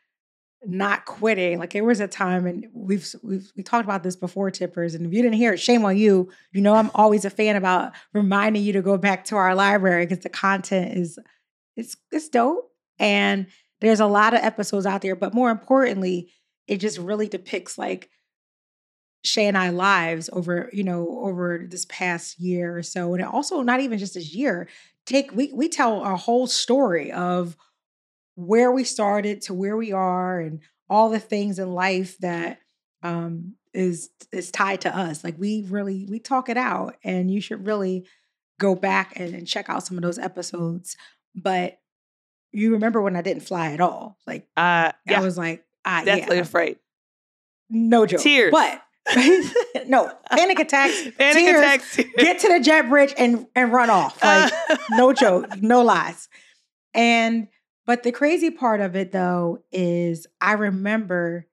not 0.66 1.06
quitting, 1.06 1.60
like 1.60 1.74
there 1.74 1.84
was 1.84 2.00
a 2.00 2.08
time 2.08 2.46
and 2.46 2.68
we've 2.74 3.08
we've 3.24 3.52
we 3.56 3.64
talked 3.64 3.86
about 3.86 4.04
this 4.04 4.16
before, 4.16 4.52
tippers. 4.52 4.96
And 4.96 5.06
if 5.06 5.14
you 5.14 5.22
didn't 5.22 5.38
hear 5.38 5.54
it, 5.54 5.60
shame 5.60 5.86
on 5.86 5.98
you. 5.98 6.30
You 6.52 6.62
know 6.62 6.76
I'm 6.76 6.92
always 6.96 7.26
a 7.26 7.30
fan 7.30 7.56
about 7.56 7.94
reminding 8.14 8.64
you 8.64 8.74
to 8.74 8.82
go 8.82 8.98
back 8.98 9.26
to 9.26 9.36
our 9.36 9.54
library 9.56 10.06
because 10.06 10.24
the 10.24 10.30
content 10.30 10.98
is 10.98 11.20
it's 11.76 11.96
it's 12.12 12.30
dope. 12.30 12.72
And 13.00 13.48
there's 13.82 14.00
a 14.00 14.08
lot 14.08 14.34
of 14.34 14.42
episodes 14.42 14.86
out 14.86 15.02
there, 15.02 15.16
but 15.16 15.34
more 15.34 15.52
importantly, 15.52 16.32
it 16.68 16.78
just 16.78 16.98
really 16.98 17.28
depicts 17.28 17.78
like 17.78 18.10
Shay 19.24 19.46
and 19.48 19.58
I 19.58 19.70
lives 19.70 20.30
over, 20.34 20.70
you 20.74 20.84
know, 20.84 21.20
over 21.22 21.66
this 21.70 21.86
past 21.86 22.40
year 22.40 22.78
or 22.78 22.84
so. 22.84 23.14
And 23.14 23.24
also 23.24 23.62
not 23.62 23.80
even 23.80 24.00
just 24.00 24.16
this 24.16 24.34
year. 24.34 24.68
Take 25.06 25.34
we 25.36 25.52
we 25.54 25.70
tell 25.70 26.04
a 26.04 26.16
whole 26.16 26.48
story 26.48 27.12
of 27.12 27.56
where 28.38 28.72
we 28.72 28.84
started 28.84 29.42
to 29.42 29.54
where 29.54 29.76
we 29.76 29.92
are 29.92 30.40
and 30.40 30.60
all 30.88 31.10
the 31.10 31.20
things 31.20 31.58
in 31.58 31.74
life 31.74 32.16
that 32.20 32.60
um 33.02 33.56
is 33.74 34.10
is 34.32 34.52
tied 34.52 34.82
to 34.82 34.96
us. 34.96 35.24
Like 35.24 35.36
we 35.40 35.66
really 35.68 36.06
we 36.10 36.20
talk 36.20 36.48
it 36.48 36.56
out 36.58 36.96
and 37.04 37.32
you 37.32 37.42
should 37.42 37.66
really 37.66 38.06
go 38.60 38.76
back 38.76 39.20
and, 39.20 39.34
and 39.34 39.48
check 39.48 39.70
out 39.70 39.86
some 39.86 39.98
of 39.98 40.04
those 40.04 40.20
episodes. 40.20 40.96
But 41.36 41.80
you 42.52 42.74
remember 42.74 43.02
when 43.02 43.16
I 43.16 43.22
didn't 43.24 43.44
fly 43.44 43.72
at 43.74 43.82
all. 43.82 44.18
Like 44.28 44.48
Uh, 44.56 44.92
yeah, 45.08 45.20
I 45.20 45.22
was 45.22 45.38
like, 45.38 45.66
ah, 45.84 46.04
definitely 46.06 46.38
yeah, 46.38 46.42
afraid. 46.44 46.78
no 47.72 48.06
joke. 48.06 48.22
Tears. 48.22 48.52
But 48.52 48.82
no, 49.88 50.12
panic 50.32 50.60
attacks. 50.60 51.02
Panic 51.18 51.44
tears, 51.46 51.60
attacks. 51.60 51.96
tears. 51.96 52.10
Get 52.18 52.40
to 52.40 52.50
the 52.50 52.60
jet 52.60 52.88
bridge 52.90 53.14
and 53.18 53.48
and 53.56 53.72
run 53.72 53.90
off. 53.90 54.22
Like 54.24 54.54
no 54.92 55.12
joke, 55.14 55.58
no 55.62 55.82
lies. 55.82 56.28
And 56.94 57.48
but 57.88 58.04
the 58.04 58.12
crazy 58.12 58.52
part 58.52 58.82
of 58.82 58.96
it 58.96 59.12
though 59.12 59.64
is 59.72 60.28
I 60.40 60.54
remember 60.54 61.48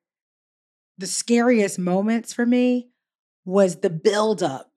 the 0.99 1.07
scariest 1.07 1.79
moments 1.79 2.35
for 2.35 2.45
me 2.45 2.91
was 3.47 3.77
the 3.77 3.91
buildup 3.91 4.71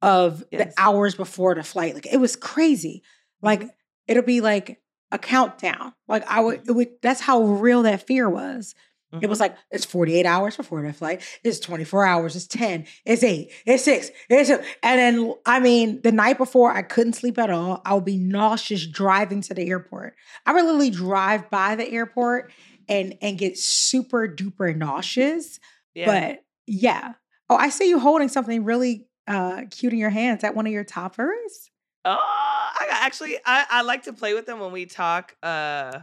of 0.00 0.44
Yes. 0.50 0.74
the 0.74 0.82
hours 0.82 1.14
before 1.14 1.54
the 1.54 1.62
flight. 1.62 1.94
Like 1.94 2.12
it 2.12 2.18
was 2.18 2.36
crazy. 2.36 3.02
Like 3.40 3.60
mm-hmm. 3.60 3.68
it'll 4.06 4.22
be 4.22 4.40
like 4.40 4.80
a 5.10 5.18
countdown. 5.18 5.94
Like 6.08 6.24
I 6.30 6.40
would, 6.40 6.60
mm-hmm. 6.60 6.70
it 6.70 6.72
would. 6.72 6.88
That's 7.02 7.20
how 7.20 7.42
real 7.42 7.82
that 7.82 8.06
fear 8.06 8.28
was. 8.28 8.74
It 9.20 9.28
was 9.28 9.40
like 9.40 9.54
it's 9.70 9.84
48 9.84 10.24
hours 10.24 10.56
before 10.56 10.80
the 10.82 10.92
flight. 10.92 11.22
It's 11.44 11.60
24 11.60 12.06
hours. 12.06 12.34
It's 12.34 12.46
10. 12.46 12.86
It's 13.04 13.22
eight. 13.22 13.52
It's 13.66 13.84
six. 13.84 14.10
It's 14.30 14.48
and 14.50 14.64
then 14.82 15.34
I 15.44 15.60
mean 15.60 16.00
the 16.02 16.12
night 16.12 16.38
before 16.38 16.72
I 16.72 16.82
couldn't 16.82 17.12
sleep 17.14 17.38
at 17.38 17.50
all. 17.50 17.82
I 17.84 17.94
would 17.94 18.04
be 18.04 18.16
nauseous 18.16 18.86
driving 18.86 19.42
to 19.42 19.54
the 19.54 19.68
airport. 19.68 20.14
I 20.46 20.52
would 20.54 20.64
literally 20.64 20.90
drive 20.90 21.50
by 21.50 21.74
the 21.74 21.88
airport 21.90 22.52
and 22.88 23.16
and 23.20 23.36
get 23.36 23.58
super 23.58 24.26
duper 24.28 24.74
nauseous. 24.74 25.60
yeah. 25.94 26.06
But 26.06 26.44
yeah. 26.66 27.12
Oh, 27.50 27.56
I 27.56 27.68
see 27.68 27.88
you 27.88 27.98
holding 27.98 28.28
something 28.28 28.64
really 28.64 29.06
uh 29.26 29.64
cute 29.70 29.92
in 29.92 29.98
your 29.98 30.10
hands. 30.10 30.38
Is 30.38 30.42
that 30.42 30.54
one 30.54 30.66
of 30.66 30.72
your 30.72 30.84
toppers? 30.84 31.70
Oh, 32.04 32.16
I 32.18 32.88
actually, 32.90 33.36
I, 33.44 33.64
I 33.70 33.82
like 33.82 34.04
to 34.04 34.12
play 34.12 34.34
with 34.34 34.46
them 34.46 34.58
when 34.58 34.72
we 34.72 34.86
talk 34.86 35.36
uh 35.42 36.00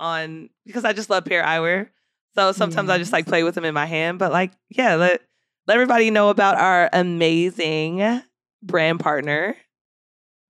on 0.00 0.50
because 0.64 0.84
I 0.84 0.92
just 0.92 1.10
love 1.10 1.24
pair 1.24 1.42
eyewear. 1.44 1.88
So 2.36 2.52
sometimes 2.52 2.90
I 2.90 2.98
just 2.98 3.12
like 3.12 3.26
play 3.26 3.42
with 3.42 3.54
them 3.54 3.64
in 3.64 3.74
my 3.74 3.86
hand. 3.86 4.18
But 4.18 4.32
like, 4.32 4.52
yeah, 4.68 4.96
let 4.96 5.22
let 5.66 5.74
everybody 5.74 6.10
know 6.10 6.28
about 6.28 6.58
our 6.58 6.88
amazing 6.92 8.22
brand 8.62 9.00
partner. 9.00 9.56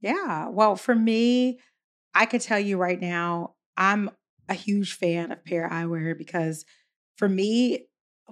Yeah. 0.00 0.48
Well, 0.48 0.76
for 0.76 0.94
me, 0.94 1.58
I 2.14 2.26
could 2.26 2.40
tell 2.40 2.58
you 2.58 2.76
right 2.76 3.00
now, 3.00 3.54
I'm 3.76 4.10
a 4.48 4.54
huge 4.54 4.94
fan 4.94 5.32
of 5.32 5.44
Pair 5.44 5.68
Eyewear 5.68 6.16
because 6.16 6.64
for 7.16 7.28
me, 7.28 7.86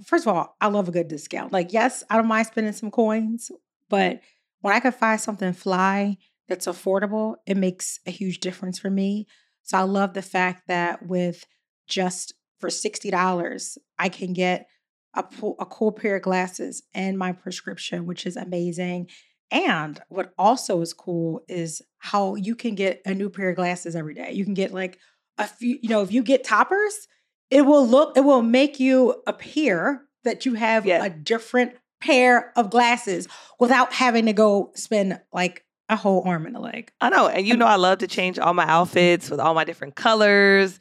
first 0.05 0.27
of 0.27 0.35
all, 0.35 0.57
I 0.61 0.69
love 0.69 0.89
a 0.89 0.93
good 0.93 1.09
discount. 1.09 1.53
Like, 1.53 1.73
yes, 1.73 2.05
I 2.11 2.17
don't 2.17 2.27
mind 2.27 2.47
spending 2.47 2.73
some 2.73 2.91
coins, 2.91 3.51
but 3.89 4.21
when 4.61 4.75
I 4.75 4.81
can 4.81 4.93
find 4.93 5.21
something 5.21 5.53
fly 5.53 6.17
that's 6.49 6.67
affordable, 6.67 7.37
it 7.47 7.57
makes 7.57 8.01
a 8.07 8.11
huge 8.11 8.41
difference 8.41 8.79
for 8.79 8.91
me. 8.91 9.27
So 9.63 9.79
I 9.79 9.83
love 9.83 10.15
the 10.15 10.23
fact 10.23 10.69
that 10.69 11.07
with 11.07 11.47
just 11.87 12.35
for 12.59 12.69
$60, 12.69 13.79
I 13.99 14.09
can 14.09 14.33
get 14.33 14.67
a, 15.15 15.23
po- 15.23 15.57
a 15.59 15.67
cool 15.67 15.93
pair 15.93 16.17
of 16.17 16.23
glasses 16.23 16.83
and 16.95 17.19
my 17.19 17.33
prescription, 17.33 18.07
which 18.07 18.27
is 18.27 18.37
amazing. 18.37 19.09
And 19.51 20.01
what 20.09 20.33
also 20.39 20.81
is 20.81 20.93
cool 20.93 21.43
is 21.49 21.83
how 21.99 22.35
you 22.35 22.57
can 22.57 22.75
get 22.75 23.01
a 23.05 23.15
new 23.15 23.31
pair 23.31 23.51
of 23.51 23.57
glasses 23.57 23.95
every 23.95 24.15
day. 24.15 24.33
You 24.33 24.45
can 24.45 24.55
get 24.55 24.73
like 24.73 24.99
a 25.39 25.47
few, 25.47 25.79
you 25.83 25.89
know, 25.89 26.03
if 26.03 26.11
you 26.13 26.23
get 26.23 26.45
toppers, 26.45 27.07
it 27.51 27.63
will 27.63 27.87
look, 27.87 28.17
it 28.17 28.25
will 28.25 28.43
make 28.43 28.81
you 28.81 29.23
appear 29.27 30.03
that 30.25 30.47
you 30.47 30.55
have 30.55 30.87
Yeah. 30.87 31.05
a 31.05 31.11
different 31.11 31.75
pair 32.01 32.53
of 32.57 32.71
glasses 32.71 33.29
without 33.61 33.93
having 33.93 34.27
to 34.27 34.33
go 34.33 34.73
spend 34.75 35.21
like 35.33 35.65
a 35.89 35.97
whole 35.97 36.23
arm 36.27 36.47
and 36.47 36.57
a 36.57 36.61
leg. 36.61 36.91
I 37.01 37.11
know, 37.11 37.29
and 37.29 37.47
you 37.47 37.57
know, 37.57 37.67
I 37.67 37.77
love 37.77 37.99
to 37.99 38.07
change 38.07 38.39
all 38.39 38.55
my 38.55 38.65
outfits 38.67 39.31
with 39.31 39.39
all 39.39 39.55
my 39.55 39.65
different 39.65 39.95
colors, 39.95 40.79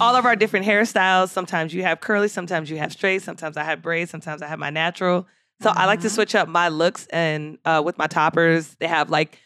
all 0.00 0.16
of 0.16 0.24
our 0.24 0.36
different 0.36 0.66
hairstyles. 0.66 1.28
Sometimes 1.28 1.72
you 1.74 1.82
have 1.82 2.00
curly, 2.00 2.28
sometimes 2.28 2.70
you 2.70 2.78
have 2.78 2.92
straight, 2.92 3.22
sometimes 3.22 3.56
I 3.56 3.64
have 3.64 3.82
braids, 3.82 4.10
sometimes 4.10 4.42
I 4.42 4.46
have 4.48 4.58
my 4.58 4.70
natural. 4.70 5.26
So 5.62 5.70
I 5.74 5.86
like 5.86 6.00
to 6.02 6.08
Mhm. 6.08 6.10
switch 6.10 6.34
up 6.34 6.48
my 6.48 6.68
looks 6.68 7.06
and 7.06 7.58
uh, 7.64 7.82
with 7.84 7.96
my 7.96 8.06
toppers, 8.06 8.74
they 8.80 8.86
have 8.86 9.10
like 9.10 9.38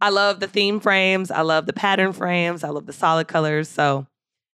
I 0.00 0.10
love 0.10 0.40
the 0.40 0.46
theme 0.46 0.78
frames, 0.78 1.30
I 1.30 1.40
love 1.40 1.64
the 1.66 1.72
pattern 1.72 2.12
frames, 2.12 2.62
I 2.62 2.68
love 2.68 2.86
the 2.86 2.92
solid 2.92 3.26
colors. 3.28 3.68
So 3.68 4.06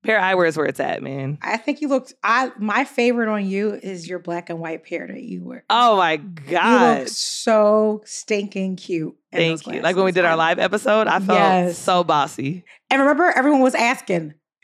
pair 0.03 0.19
eyewear 0.19 0.47
is 0.47 0.55
where 0.57 0.65
it's 0.65 0.79
at, 0.81 1.01
man. 1.01 1.37
I 1.41 1.57
think 1.57 1.81
you 1.81 1.87
looked. 1.87 2.13
I 2.23 2.51
my 2.59 2.83
favorite 2.85 3.29
on 3.31 3.45
you 3.47 3.73
is 3.73 4.07
your 4.07 4.19
black 4.19 4.49
and 4.49 4.59
white 4.59 4.83
pair 4.85 5.07
that 5.07 5.21
you 5.23 5.43
wear. 5.43 5.63
Oh 5.69 5.95
my 5.97 6.13
you 6.13 6.21
god! 6.51 6.99
look 6.99 7.07
so 7.07 8.01
stinking 8.05 8.75
cute. 8.75 9.15
Thank 9.31 9.65
you. 9.65 9.81
Like 9.81 9.95
when 9.95 10.05
we 10.05 10.11
did 10.11 10.25
our 10.25 10.35
live 10.35 10.59
episode, 10.59 11.07
I 11.07 11.19
felt 11.19 11.29
Yes. 11.37 11.77
so 11.79 12.03
bossy. 12.03 12.65
And 12.91 12.99
remember, 13.01 13.31
everyone 13.35 13.61
was 13.61 13.75
asking, 13.75 14.33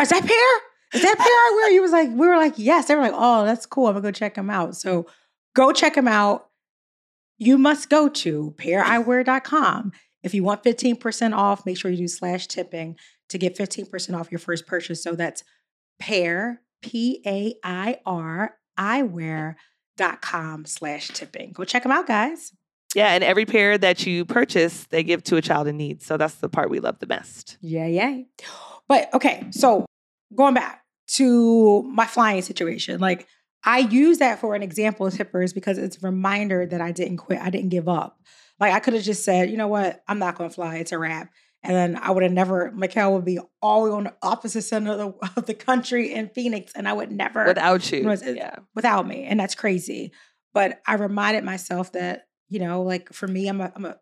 "Is 0.00 0.08
that 0.10 0.24
pair? 0.24 0.58
Is 0.94 1.02
that 1.02 1.18
pair 1.18 1.26
I 1.26 1.52
wear?" 1.56 1.70
You 1.70 1.82
was 1.82 1.92
like, 1.92 2.08
"We 2.10 2.26
were 2.26 2.36
like, 2.36 2.54
yes." 2.56 2.86
They 2.86 2.94
were 2.94 3.02
like, 3.02 3.14
"Oh, 3.14 3.44
that's 3.44 3.66
cool. 3.66 3.86
I'm 3.86 3.94
gonna 3.94 4.02
go 4.02 4.10
check 4.12 4.34
them 4.34 4.50
out." 4.50 4.76
So 4.76 5.06
go 5.54 5.72
check 5.72 5.94
them 5.94 6.08
out. 6.08 6.48
You 7.38 7.58
must 7.58 7.90
go 7.90 8.08
to 8.08 8.54
paireyewear.com. 8.58 9.92
If 10.22 10.34
you 10.34 10.44
want 10.44 10.62
15% 10.62 11.34
off, 11.34 11.66
make 11.66 11.76
sure 11.76 11.90
you 11.90 11.96
do 11.96 12.08
slash 12.08 12.46
tipping 12.46 12.96
to 13.28 13.38
get 13.38 13.56
15% 13.56 14.14
off 14.18 14.30
your 14.30 14.38
first 14.38 14.66
purchase. 14.66 15.02
So 15.02 15.14
that's 15.16 15.42
pair, 15.98 16.60
P 16.82 17.20
A 17.26 17.54
I 17.64 17.98
R, 18.06 18.56
eyewear.com 18.78 20.64
slash 20.66 21.08
tipping. 21.08 21.52
Go 21.52 21.64
check 21.64 21.82
them 21.82 21.92
out, 21.92 22.06
guys. 22.06 22.52
Yeah, 22.94 23.14
and 23.14 23.24
every 23.24 23.46
pair 23.46 23.78
that 23.78 24.06
you 24.06 24.24
purchase, 24.24 24.84
they 24.90 25.02
give 25.02 25.24
to 25.24 25.36
a 25.36 25.42
child 25.42 25.66
in 25.66 25.78
need. 25.78 26.02
So 26.02 26.16
that's 26.16 26.34
the 26.34 26.48
part 26.48 26.70
we 26.70 26.78
love 26.78 26.98
the 26.98 27.06
best. 27.06 27.56
Yeah, 27.62 27.86
yeah. 27.86 28.20
But 28.88 29.12
okay, 29.14 29.46
so 29.50 29.86
going 30.34 30.54
back 30.54 30.82
to 31.08 31.82
my 31.84 32.06
flying 32.06 32.42
situation, 32.42 33.00
like 33.00 33.26
I 33.64 33.78
use 33.78 34.18
that 34.18 34.40
for 34.40 34.54
an 34.54 34.62
example 34.62 35.06
of 35.06 35.14
tippers 35.14 35.52
because 35.52 35.78
it's 35.78 35.96
a 35.96 36.06
reminder 36.06 36.66
that 36.66 36.80
I 36.80 36.92
didn't 36.92 37.18
quit. 37.18 37.40
I 37.40 37.50
didn't 37.50 37.70
give 37.70 37.88
up. 37.88 38.18
Like 38.60 38.72
I 38.72 38.80
could 38.80 38.94
have 38.94 39.02
just 39.02 39.24
said, 39.24 39.50
you 39.50 39.56
know 39.56 39.68
what, 39.68 40.02
I'm 40.08 40.18
not 40.18 40.36
gonna 40.36 40.50
fly, 40.50 40.76
it's 40.76 40.92
a 40.92 40.98
wrap. 40.98 41.30
And 41.64 41.74
then 41.76 41.96
I 42.02 42.10
would 42.10 42.24
have 42.24 42.32
never, 42.32 42.72
Mikhail 42.72 43.12
would 43.14 43.24
be 43.24 43.38
all 43.60 43.84
the 43.84 43.92
on 43.92 44.04
the 44.04 44.14
opposite 44.20 44.62
side 44.62 44.84
of 44.86 44.98
the, 44.98 45.14
of 45.36 45.46
the 45.46 45.54
country 45.54 46.12
in 46.12 46.28
Phoenix, 46.28 46.72
and 46.74 46.88
I 46.88 46.92
would 46.92 47.12
never 47.12 47.44
Without 47.46 47.90
you. 47.92 47.98
It's- 48.10 48.22
uh, 48.26 48.32
yeah. 48.32 48.56
without 48.74 49.06
me 49.06 49.24
and 49.24 49.38
that's 49.38 49.54
crazy 49.54 50.12
but 50.54 50.82
i 50.86 50.94
reminded 50.94 51.44
myself 51.44 51.92
that 51.92 52.26
you 52.48 52.58
know 52.58 52.82
like 52.82 53.12
for 53.12 53.26
me 53.28 53.48
i'm 53.48 53.60
a, 53.60 53.72
I'm, 53.74 53.84
a 53.84 53.96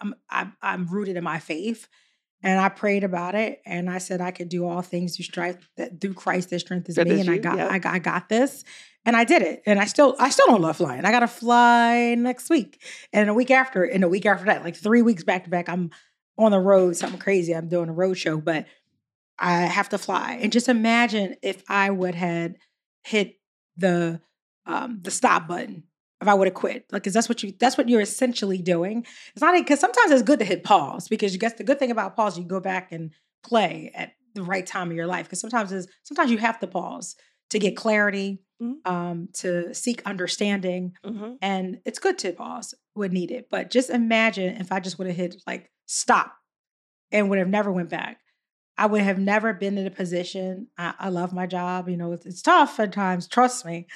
I'm, 0.00 0.14
I'm 0.28 0.56
i'm 0.60 0.86
rooted 0.86 1.16
in 1.16 1.24
my 1.24 1.38
faith 1.38 1.88
And 2.44 2.60
I 2.60 2.68
prayed 2.68 3.04
about 3.04 3.34
it, 3.34 3.62
and 3.64 3.88
I 3.88 3.96
said 3.96 4.20
I 4.20 4.30
could 4.30 4.50
do 4.50 4.66
all 4.66 4.82
things 4.82 5.16
through 5.16 5.24
strength 5.24 5.66
that 5.78 5.98
through 5.98 6.12
Christ 6.12 6.50
that 6.50 6.58
strengthens 6.58 6.98
me, 6.98 7.18
and 7.20 7.30
I 7.30 7.38
got, 7.38 7.56
yeah. 7.56 7.68
I 7.70 7.78
got, 7.78 7.94
I 7.94 7.98
got 7.98 8.28
this, 8.28 8.64
and 9.06 9.16
I 9.16 9.24
did 9.24 9.40
it. 9.40 9.62
And 9.64 9.80
I 9.80 9.86
still, 9.86 10.14
I 10.18 10.28
still 10.28 10.46
don't 10.48 10.60
love 10.60 10.76
flying. 10.76 11.06
I 11.06 11.10
got 11.10 11.20
to 11.20 11.26
fly 11.26 12.14
next 12.14 12.50
week, 12.50 12.82
and 13.14 13.30
a 13.30 13.34
week 13.34 13.50
after, 13.50 13.82
and 13.84 14.04
a 14.04 14.08
week 14.08 14.26
after 14.26 14.44
that, 14.44 14.62
like 14.62 14.76
three 14.76 15.00
weeks 15.00 15.24
back 15.24 15.44
to 15.44 15.50
back. 15.50 15.70
I'm 15.70 15.90
on 16.36 16.50
the 16.50 16.60
road, 16.60 16.96
something 16.96 17.18
crazy. 17.18 17.54
I'm 17.54 17.68
doing 17.68 17.88
a 17.88 17.94
road 17.94 18.14
show, 18.14 18.36
but 18.36 18.66
I 19.38 19.62
have 19.62 19.88
to 19.88 19.98
fly. 19.98 20.38
And 20.42 20.52
just 20.52 20.68
imagine 20.68 21.36
if 21.42 21.64
I 21.66 21.88
would 21.88 22.14
had 22.14 22.58
hit 23.04 23.36
the 23.78 24.20
um, 24.66 25.00
the 25.00 25.10
stop 25.10 25.48
button 25.48 25.84
if 26.22 26.28
I 26.28 26.34
would 26.34 26.46
have 26.48 26.54
quit. 26.54 26.86
Like, 26.90 27.04
cause 27.04 27.12
that's 27.12 27.28
what 27.28 27.42
you 27.42 27.52
that's 27.58 27.76
what 27.76 27.88
you're 27.88 28.00
essentially 28.00 28.58
doing. 28.62 29.04
It's 29.34 29.42
not 29.42 29.54
because 29.54 29.80
sometimes 29.80 30.10
it's 30.10 30.22
good 30.22 30.38
to 30.38 30.44
hit 30.44 30.64
pause 30.64 31.08
because 31.08 31.32
you 31.32 31.38
guess 31.38 31.54
the 31.54 31.64
good 31.64 31.78
thing 31.78 31.90
about 31.90 32.16
pause, 32.16 32.38
you 32.38 32.44
go 32.44 32.60
back 32.60 32.92
and 32.92 33.10
play 33.42 33.90
at 33.94 34.12
the 34.34 34.42
right 34.42 34.66
time 34.66 34.90
of 34.90 34.96
your 34.96 35.06
life. 35.06 35.26
Because 35.26 35.40
sometimes 35.40 35.70
is 35.72 35.86
sometimes 36.02 36.30
you 36.30 36.38
have 36.38 36.58
to 36.60 36.66
pause 36.66 37.16
to 37.50 37.58
get 37.58 37.76
clarity, 37.76 38.40
Mhm. 38.62 38.86
um, 38.86 39.28
to 39.34 39.74
seek 39.74 40.02
understanding. 40.06 40.92
Mhm. 41.04 41.36
And 41.42 41.80
it's 41.84 41.98
good 41.98 42.18
to 42.18 42.32
pause 42.32 42.74
when 42.94 43.12
needed. 43.12 43.44
But 43.50 43.70
just 43.70 43.90
imagine 43.90 44.56
if 44.56 44.72
I 44.72 44.80
just 44.80 44.98
would 44.98 45.06
have 45.08 45.16
hit 45.16 45.36
like 45.46 45.70
stop 45.86 46.34
and 47.12 47.28
would 47.28 47.38
have 47.38 47.48
never 47.48 47.70
went 47.70 47.90
back. 47.90 48.20
I 48.76 48.86
would 48.86 49.02
have 49.02 49.18
never 49.18 49.52
been 49.52 49.78
in 49.78 49.86
a 49.86 49.90
position. 49.90 50.66
I, 50.76 50.94
I 50.98 51.08
love 51.10 51.32
my 51.32 51.46
job. 51.46 51.88
You 51.88 51.96
know, 51.96 52.12
it's, 52.12 52.26
it's 52.26 52.42
tough 52.42 52.80
at 52.80 52.92
times. 52.92 53.28
Trust 53.28 53.64
me. 53.64 53.86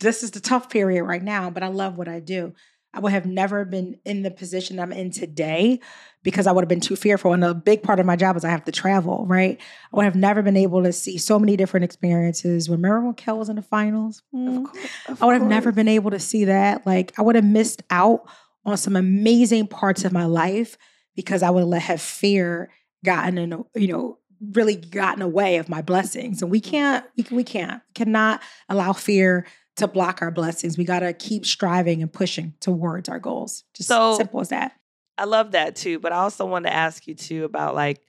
This 0.00 0.22
is 0.22 0.30
the 0.30 0.40
tough 0.40 0.70
period 0.70 1.04
right 1.04 1.22
now, 1.22 1.50
but 1.50 1.62
I 1.62 1.68
love 1.68 1.96
what 1.96 2.08
I 2.08 2.20
do. 2.20 2.54
I 2.94 3.00
would 3.00 3.12
have 3.12 3.26
never 3.26 3.64
been 3.64 3.98
in 4.04 4.22
the 4.22 4.30
position 4.30 4.80
I'm 4.80 4.92
in 4.92 5.10
today 5.10 5.80
because 6.22 6.46
I 6.46 6.52
would 6.52 6.62
have 6.62 6.68
been 6.68 6.80
too 6.80 6.96
fearful. 6.96 7.32
And 7.32 7.44
a 7.44 7.52
big 7.52 7.82
part 7.82 8.00
of 8.00 8.06
my 8.06 8.16
job 8.16 8.36
is 8.36 8.44
I 8.44 8.50
have 8.50 8.64
to 8.64 8.72
travel, 8.72 9.26
right? 9.26 9.60
I 9.92 9.96
would 9.96 10.04
have 10.04 10.16
never 10.16 10.42
been 10.42 10.56
able 10.56 10.82
to 10.82 10.92
see 10.92 11.18
so 11.18 11.38
many 11.38 11.56
different 11.56 11.84
experiences. 11.84 12.68
Remember 12.68 13.02
when 13.02 13.14
Kel 13.14 13.38
was 13.38 13.50
in 13.50 13.56
the 13.56 13.62
finals? 13.62 14.22
Mm. 14.34 14.64
Of 14.64 14.72
course, 14.72 14.88
of 15.08 15.22
I 15.22 15.26
would 15.26 15.34
have 15.34 15.48
never 15.48 15.70
been 15.70 15.88
able 15.88 16.10
to 16.12 16.18
see 16.18 16.46
that. 16.46 16.86
Like 16.86 17.12
I 17.18 17.22
would 17.22 17.36
have 17.36 17.44
missed 17.44 17.82
out 17.90 18.26
on 18.64 18.76
some 18.76 18.96
amazing 18.96 19.66
parts 19.66 20.04
of 20.04 20.12
my 20.12 20.24
life 20.24 20.78
because 21.14 21.42
I 21.42 21.50
would 21.50 21.60
have 21.60 21.68
let 21.68 21.82
have 21.82 22.00
fear 22.00 22.70
gotten 23.04 23.36
in, 23.36 23.64
you 23.74 23.88
know, 23.88 24.18
really 24.52 24.76
gotten 24.76 25.22
away 25.22 25.56
of 25.56 25.68
my 25.68 25.82
blessings. 25.82 26.42
And 26.42 26.50
we 26.50 26.60
can't, 26.60 27.04
we, 27.16 27.24
we 27.30 27.44
can't, 27.44 27.82
cannot 27.94 28.40
allow 28.68 28.92
fear 28.92 29.46
to 29.78 29.88
block 29.88 30.22
our 30.22 30.30
blessings. 30.30 30.76
We 30.78 30.84
got 30.84 31.00
to 31.00 31.12
keep 31.12 31.44
striving 31.46 32.02
and 32.02 32.12
pushing 32.12 32.54
towards 32.60 33.08
our 33.08 33.18
goals. 33.18 33.64
Just 33.74 33.88
So- 33.88 34.16
simple 34.16 34.40
as 34.40 34.48
that. 34.50 34.72
I 35.16 35.24
love 35.24 35.50
that 35.52 35.74
too, 35.74 35.98
but 35.98 36.12
I 36.12 36.16
also 36.18 36.46
want 36.46 36.66
to 36.66 36.72
ask 36.72 37.06
you 37.08 37.14
too 37.14 37.44
about 37.44 37.74
like 37.74 38.00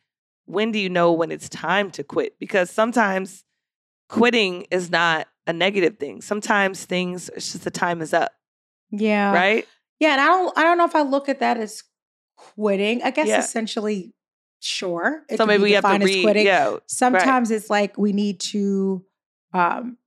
when 0.46 0.72
do 0.72 0.78
you 0.80 0.90
know 0.90 1.12
when 1.14 1.32
it's 1.32 1.50
time 1.50 1.90
to 1.92 2.04
quit? 2.04 2.38
Because 2.40 2.70
sometimes 2.70 3.44
quitting 4.10 4.68
is 4.72 4.90
not 4.92 5.28
a 5.48 5.54
negative 5.54 5.98
thing. 5.98 6.22
Sometimes 6.22 6.86
things 6.86 7.30
it's 7.36 7.52
just 7.54 7.64
the 7.64 7.72
time 7.72 8.02
is 8.02 8.14
up, 8.14 8.32
Yeah. 8.92 9.34
right? 9.34 9.68
Yeah. 10.00 10.12
And 10.14 10.22
I 10.22 10.26
don't, 10.28 10.58
I 10.58 10.64
don't 10.64 10.78
know 10.78 10.86
if 10.86 10.96
I 10.96 11.02
look 11.02 11.30
at 11.30 11.40
that 11.40 11.58
as 11.58 11.84
quitting. 12.36 13.02
I 13.04 13.12
guess 13.12 13.28
Yeah. 13.28 13.40
essentially, 13.40 14.14
sure. 14.60 15.24
so 15.36 15.46
maybe 15.46 15.60
be 15.60 15.64
we 15.64 15.72
have 15.74 15.84
to 15.84 16.06
read. 16.06 16.24
quitting. 16.24 16.46
Yeah, 16.46 16.78
sometimes 16.88 17.50
it's 17.52 17.70
like 17.70 17.98
we 17.98 18.14
need 18.14 18.40
to 18.42 19.04
um, 19.54 19.98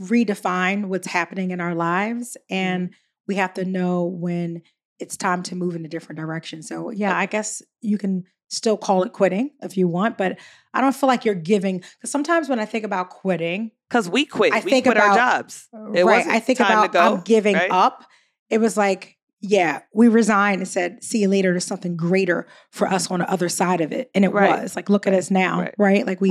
redefine 0.00 0.86
what's 0.86 1.06
happening 1.06 1.50
in 1.50 1.60
our 1.60 1.74
lives 1.74 2.36
mm-hmm. 2.50 2.54
and 2.54 2.94
we 3.26 3.36
have 3.36 3.54
to 3.54 3.64
know 3.64 4.04
when 4.04 4.62
it's 4.98 5.16
time 5.16 5.42
to 5.42 5.54
move 5.54 5.76
in 5.76 5.84
a 5.84 5.88
different 5.88 6.18
direction 6.18 6.62
so 6.62 6.90
yeah 6.90 7.16
i 7.16 7.26
guess 7.26 7.62
you 7.80 7.96
can 7.98 8.24
still 8.48 8.76
call 8.76 9.02
it 9.02 9.12
quitting 9.12 9.50
if 9.62 9.76
you 9.76 9.88
want 9.88 10.16
but 10.18 10.38
i 10.72 10.80
don't 10.80 10.94
feel 10.94 11.06
like 11.08 11.24
you're 11.24 11.34
giving 11.34 11.78
because 11.78 12.10
sometimes 12.10 12.48
when 12.48 12.58
i 12.58 12.64
think 12.64 12.84
about 12.84 13.10
quitting 13.10 13.70
because 13.88 14.08
we 14.08 14.24
quit. 14.24 14.52
I 14.52 14.60
we 14.60 14.70
think 14.70 14.84
quit 14.86 14.96
our 14.96 15.14
jobs. 15.14 15.68
Uh, 15.72 15.92
it 15.92 16.04
right 16.04 16.26
i 16.26 16.40
think 16.40 16.60
about 16.60 16.92
go, 16.92 17.00
i'm 17.00 17.20
giving 17.22 17.54
right? 17.54 17.70
up 17.70 18.04
it 18.50 18.58
was 18.58 18.76
like 18.76 19.16
yeah 19.40 19.80
we 19.92 20.08
resigned 20.08 20.60
and 20.60 20.68
said 20.68 21.02
see 21.02 21.20
you 21.22 21.28
later 21.28 21.52
there's 21.52 21.64
something 21.64 21.96
greater 21.96 22.46
for 22.70 22.88
us 22.88 23.10
on 23.10 23.20
the 23.20 23.30
other 23.30 23.48
side 23.48 23.80
of 23.80 23.92
it 23.92 24.10
and 24.14 24.24
it 24.24 24.32
Right. 24.32 24.62
was 24.62 24.74
like 24.76 24.88
look 24.88 25.06
at 25.06 25.12
us 25.14 25.30
now 25.30 25.60
Right. 25.60 25.74
right, 25.78 26.06
like 26.06 26.20
we 26.20 26.30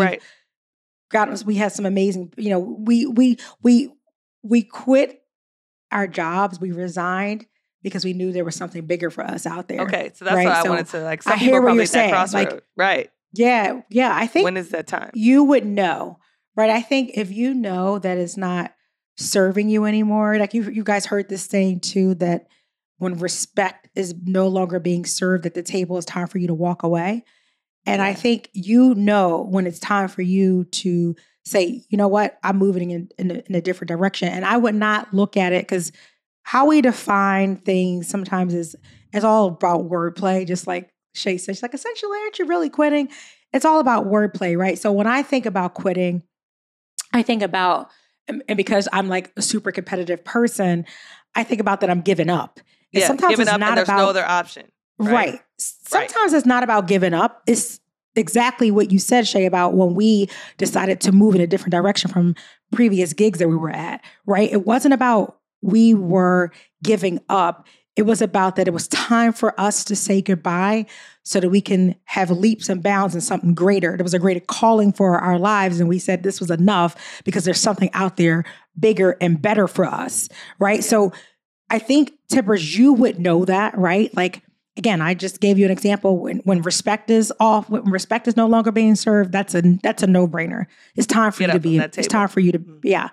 got 1.13 1.43
we 1.45 1.55
had 1.55 1.71
some 1.71 1.85
amazing 1.85 2.33
you 2.37 2.49
know 2.49 2.59
we 2.59 3.05
we 3.05 3.37
we 3.61 3.89
we 4.43 4.61
quit 4.63 5.21
our 5.91 6.07
jobs 6.07 6.59
we 6.59 6.71
resigned 6.71 7.45
because 7.81 8.03
we 8.03 8.13
knew 8.13 8.31
there 8.31 8.43
was 8.45 8.55
something 8.55 8.85
bigger 8.85 9.09
for 9.09 9.23
us 9.23 9.45
out 9.45 9.67
there 9.67 9.81
Okay, 9.81 10.11
so 10.15 10.25
that's 10.25 10.35
right? 10.35 10.47
what 10.47 10.55
I 10.55 10.69
wanted 10.69 10.87
to 10.87 10.99
like. 11.03 11.25
I 11.27 11.35
hear 11.37 11.61
what 11.61 11.75
you're 11.75 11.85
saying, 11.85 12.13
like, 12.33 12.63
right? 12.75 13.09
yeah 13.33 13.81
yeah 13.89 14.11
i 14.15 14.27
think 14.27 14.43
When 14.43 14.57
is 14.57 14.69
that 14.69 14.87
time? 14.87 15.09
you 15.13 15.43
would 15.43 15.65
know 15.65 16.19
right 16.55 16.69
i 16.69 16.81
think 16.81 17.11
if 17.15 17.31
you 17.31 17.53
know 17.53 17.97
that 17.99 18.17
it's 18.17 18.37
not 18.37 18.71
serving 19.17 19.69
you 19.69 19.85
anymore 19.85 20.37
like 20.37 20.53
you 20.53 20.69
you 20.69 20.83
guys 20.83 21.05
heard 21.07 21.29
this 21.29 21.43
saying 21.43 21.79
too 21.79 22.13
that 22.15 22.47
when 22.97 23.17
respect 23.17 23.89
is 23.95 24.13
no 24.23 24.47
longer 24.47 24.79
being 24.79 25.03
served 25.05 25.45
at 25.45 25.53
the 25.55 25.63
table 25.63 25.97
it's 25.97 26.05
time 26.05 26.27
for 26.27 26.37
you 26.37 26.47
to 26.47 26.53
walk 26.53 26.83
away 26.83 27.23
and 27.85 28.01
i 28.01 28.13
think 28.13 28.49
you 28.53 28.93
know 28.95 29.45
when 29.49 29.67
it's 29.67 29.79
time 29.79 30.07
for 30.07 30.21
you 30.21 30.63
to 30.65 31.15
say 31.45 31.83
you 31.89 31.97
know 31.97 32.07
what 32.07 32.37
i'm 32.43 32.57
moving 32.57 32.91
in, 32.91 33.09
in, 33.17 33.31
a, 33.31 33.43
in 33.47 33.55
a 33.55 33.61
different 33.61 33.89
direction 33.89 34.27
and 34.27 34.45
i 34.45 34.57
would 34.57 34.75
not 34.75 35.13
look 35.13 35.37
at 35.37 35.53
it 35.53 35.63
because 35.63 35.91
how 36.43 36.65
we 36.65 36.81
define 36.81 37.55
things 37.55 38.07
sometimes 38.07 38.53
is 38.53 38.75
it's 39.11 39.25
all 39.25 39.47
about 39.47 39.89
wordplay 39.89 40.45
just 40.45 40.67
like 40.67 40.91
shay 41.13 41.37
said 41.37 41.55
she's 41.55 41.61
like 41.61 41.73
essentially 41.73 42.17
aren't 42.19 42.39
you 42.39 42.45
really 42.45 42.69
quitting 42.69 43.09
it's 43.53 43.65
all 43.65 43.79
about 43.79 44.07
wordplay, 44.07 44.57
right? 44.57 44.77
So 44.77 44.91
when 44.91 45.07
I 45.07 45.21
think 45.21 45.45
about 45.45 45.75
quitting, 45.75 46.23
I 47.13 47.21
think 47.21 47.43
about, 47.43 47.89
and 48.27 48.43
and 48.49 48.57
because 48.57 48.87
I'm 48.91 49.07
like 49.07 49.31
a 49.37 49.41
super 49.41 49.71
competitive 49.71 50.25
person, 50.25 50.85
I 51.35 51.43
think 51.43 51.61
about 51.61 51.81
that 51.81 51.89
I'm 51.89 52.01
giving 52.01 52.29
up. 52.29 52.59
And 52.93 53.01
Yeah, 53.01 53.07
sometimes 53.07 53.31
giving 53.31 53.43
it's 53.43 53.51
up 53.51 53.59
not 53.59 53.69
and 53.69 53.77
there's 53.77 53.87
about 53.87 53.97
no 53.97 54.09
other 54.09 54.25
option. 54.25 54.65
Right. 54.97 55.11
right? 55.11 55.41
Sometimes 55.57 56.33
it's 56.33 56.45
not 56.45 56.63
about 56.63 56.87
giving 56.87 57.13
up. 57.13 57.41
It's 57.47 57.79
exactly 58.15 58.71
what 58.71 58.91
you 58.91 58.99
said, 58.99 59.27
Shay, 59.27 59.45
about 59.45 59.73
when 59.73 59.95
we 59.95 60.29
decided 60.57 61.01
to 61.01 61.11
move 61.11 61.35
in 61.35 61.41
a 61.41 61.47
different 61.47 61.71
direction 61.71 62.11
from 62.11 62.35
previous 62.71 63.13
gigs 63.13 63.39
that 63.39 63.49
we 63.49 63.55
were 63.55 63.71
at, 63.71 64.03
right? 64.25 64.51
It 64.51 64.65
wasn't 64.65 64.93
about 64.93 65.39
we 65.61 65.93
were 65.93 66.51
giving 66.83 67.19
up. 67.29 67.65
It 67.95 68.03
was 68.03 68.21
about 68.21 68.55
that 68.55 68.67
it 68.67 68.73
was 68.73 68.87
time 68.87 69.33
for 69.33 69.59
us 69.59 69.83
to 69.85 69.95
say 69.95 70.21
goodbye 70.21 70.87
so 71.23 71.39
that 71.39 71.49
we 71.49 71.61
can 71.61 71.95
have 72.05 72.31
leaps 72.31 72.67
and 72.67 72.83
bounds 72.83 73.13
and 73.13 73.23
something 73.23 73.53
greater. 73.53 73.95
There 73.95 74.03
was 74.03 74.15
a 74.15 74.19
greater 74.19 74.41
calling 74.41 74.91
for 74.91 75.19
our 75.19 75.39
lives. 75.39 75.79
And 75.79 75.87
we 75.87 75.99
said 75.99 76.23
this 76.23 76.39
was 76.39 76.51
enough 76.51 77.21
because 77.23 77.45
there's 77.45 77.61
something 77.61 77.91
out 77.93 78.17
there 78.17 78.45
bigger 78.77 79.15
and 79.21 79.41
better 79.41 79.67
for 79.67 79.85
us, 79.85 80.27
right? 80.59 80.83
So 80.83 81.13
I 81.69 81.79
think, 81.79 82.13
Tippers, 82.29 82.77
you 82.77 82.93
would 82.93 83.19
know 83.19 83.45
that, 83.45 83.77
right? 83.77 84.13
Like, 84.15 84.41
again, 84.77 85.01
I 85.01 85.13
just 85.13 85.39
gave 85.39 85.57
you 85.59 85.65
an 85.65 85.71
example 85.71 86.17
when, 86.19 86.39
when 86.39 86.61
respect 86.61 87.09
is 87.09 87.31
off, 87.39 87.69
when 87.69 87.83
respect 87.85 88.27
is 88.27 88.35
no 88.35 88.47
longer 88.47 88.71
being 88.71 88.95
served, 88.95 89.31
that's 89.31 89.53
a 89.55 89.61
that's 89.61 90.03
a 90.03 90.07
no-brainer. 90.07 90.65
It's 90.95 91.07
time 91.07 91.31
for 91.31 91.39
Get 91.39 91.47
you 91.49 91.53
to 91.53 91.59
be 91.59 91.77
it's 91.77 92.07
time 92.07 92.27
for 92.27 92.39
you 92.39 92.51
to 92.51 92.59
Mhm. 92.59 92.79
yeah. 92.83 93.09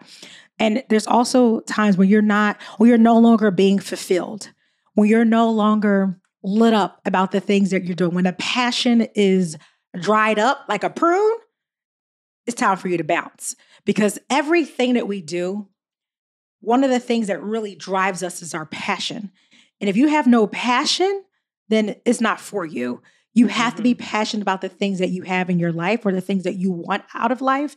And 0.59 0.83
there's 0.89 1.07
also 1.07 1.61
times 1.61 1.97
when 1.97 2.09
you're 2.09 2.23
not 2.23 2.61
when 2.79 2.89
you're 2.89 2.99
no 2.99 3.19
longer 3.19 3.51
being 3.51 3.79
fulfilled. 3.79 4.51
When 4.95 5.09
you're 5.09 5.25
no 5.25 5.51
longer 5.51 6.19
lit 6.43 6.75
up 6.75 7.01
about 7.05 7.33
the 7.33 7.41
things 7.41 7.71
that 7.71 7.85
you're 7.85 7.95
doing. 7.95 8.15
When 8.15 8.25
the 8.25 8.33
passion 8.35 9.03
is 9.15 9.57
dried 10.01 10.39
up 10.39 10.65
like 10.69 10.85
a 10.85 10.91
prune, 10.91 11.39
it's 12.47 12.57
time 12.57 12.77
for 12.77 12.89
you 12.89 12.97
to 12.97 13.05
bounce. 13.05 13.55
Because 13.85 14.19
everything 14.29 14.95
that 14.95 15.07
we 15.09 15.21
do, 15.21 15.69
one 16.61 16.85
of 16.85 16.91
the 16.91 17.01
things 17.01 17.27
that 17.29 17.43
really 17.43 17.75
drives 17.75 18.23
us 18.23 18.43
is 18.43 18.55
our 18.55 18.67
passion. 18.67 19.31
And 19.81 19.89
if 19.89 19.97
you 19.97 20.09
have 20.09 20.27
no 20.27 20.47
passion, 20.47 21.25
then 21.71 21.97
it's 22.05 22.21
not 22.21 22.41
for 22.41 22.67
you. 22.67 23.01
You 23.33 23.47
have 23.47 23.77
to 23.77 23.83
be 23.83 23.95
passionate 23.95 24.43
about 24.43 24.61
the 24.61 24.69
things 24.69 24.99
that 24.99 25.11
you 25.11 25.23
have 25.23 25.49
in 25.49 25.61
your 25.61 25.71
life 25.73 26.05
or 26.05 26.13
the 26.13 26.21
things 26.21 26.43
that 26.43 26.57
you 26.57 26.73
want 26.73 27.05
out 27.15 27.31
of 27.31 27.41
life. 27.41 27.77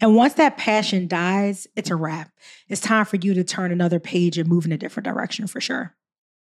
And 0.00 0.16
once 0.16 0.34
that 0.34 0.56
passion 0.56 1.06
dies, 1.06 1.66
it's 1.76 1.90
a 1.90 1.96
wrap. 1.96 2.30
It's 2.68 2.80
time 2.80 3.04
for 3.04 3.16
you 3.16 3.34
to 3.34 3.44
turn 3.44 3.70
another 3.70 4.00
page 4.00 4.38
and 4.38 4.48
move 4.48 4.64
in 4.64 4.72
a 4.72 4.78
different 4.78 5.04
direction 5.04 5.46
for 5.46 5.60
sure. 5.60 5.94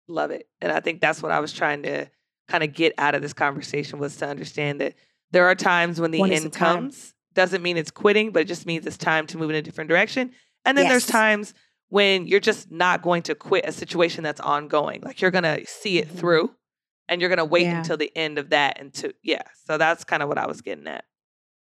Love 0.08 0.32
it. 0.32 0.48
And 0.62 0.72
I 0.72 0.80
think 0.80 1.02
that's 1.02 1.22
what 1.22 1.34
I 1.34 1.42
was 1.42 1.52
trying 1.52 1.84
to 1.84 2.08
kind 2.48 2.64
of 2.64 2.74
get 2.74 2.94
out 2.98 3.16
of 3.16 3.22
this 3.22 3.34
conversation 3.34 4.00
was 4.00 4.16
to 4.18 4.28
understand 4.28 4.80
that 4.80 4.96
there 5.32 5.46
are 5.46 5.56
times 5.56 6.00
when 6.00 6.12
the 6.12 6.22
When 6.22 6.32
end 6.32 6.54
comes. 6.54 7.14
Doesn't 7.34 7.62
mean 7.62 7.76
it's 7.76 7.92
quitting, 7.92 8.32
but 8.32 8.44
it 8.44 8.48
just 8.48 8.66
means 8.66 8.88
it's 8.88 8.98
time 8.98 9.28
to 9.28 9.38
move 9.38 9.50
in 9.50 9.58
a 9.58 9.62
different 9.62 9.90
direction. 9.90 10.32
And 10.64 10.78
then 10.78 10.88
there's 10.88 11.06
times 11.06 11.54
when 11.90 12.28
you're 12.28 12.40
just 12.40 12.72
not 12.72 13.02
going 13.02 13.24
to 13.24 13.36
quit 13.36 13.66
a 13.68 13.74
situation 13.74 14.24
that's 14.24 14.40
ongoing. 14.40 15.02
Like 15.02 15.22
you're 15.22 15.32
gonna 15.32 15.60
see 15.66 16.00
it 16.00 16.08
Mhm. 16.08 16.18
through 16.18 16.52
and 17.10 17.22
you're 17.22 17.30
gonna 17.30 17.46
wait 17.46 17.64
Yeah. 17.64 17.78
until 17.80 17.98
the 17.98 18.12
end 18.16 18.38
of 18.38 18.50
that 18.52 18.80
and 18.80 18.94
to 18.96 19.14
yeah. 19.24 19.44
So 19.66 19.78
that's 19.78 20.04
kind 20.04 20.22
of 20.24 20.30
what 20.30 20.38
I 20.38 20.48
was 20.48 20.62
getting 20.62 20.88
at. 20.88 21.06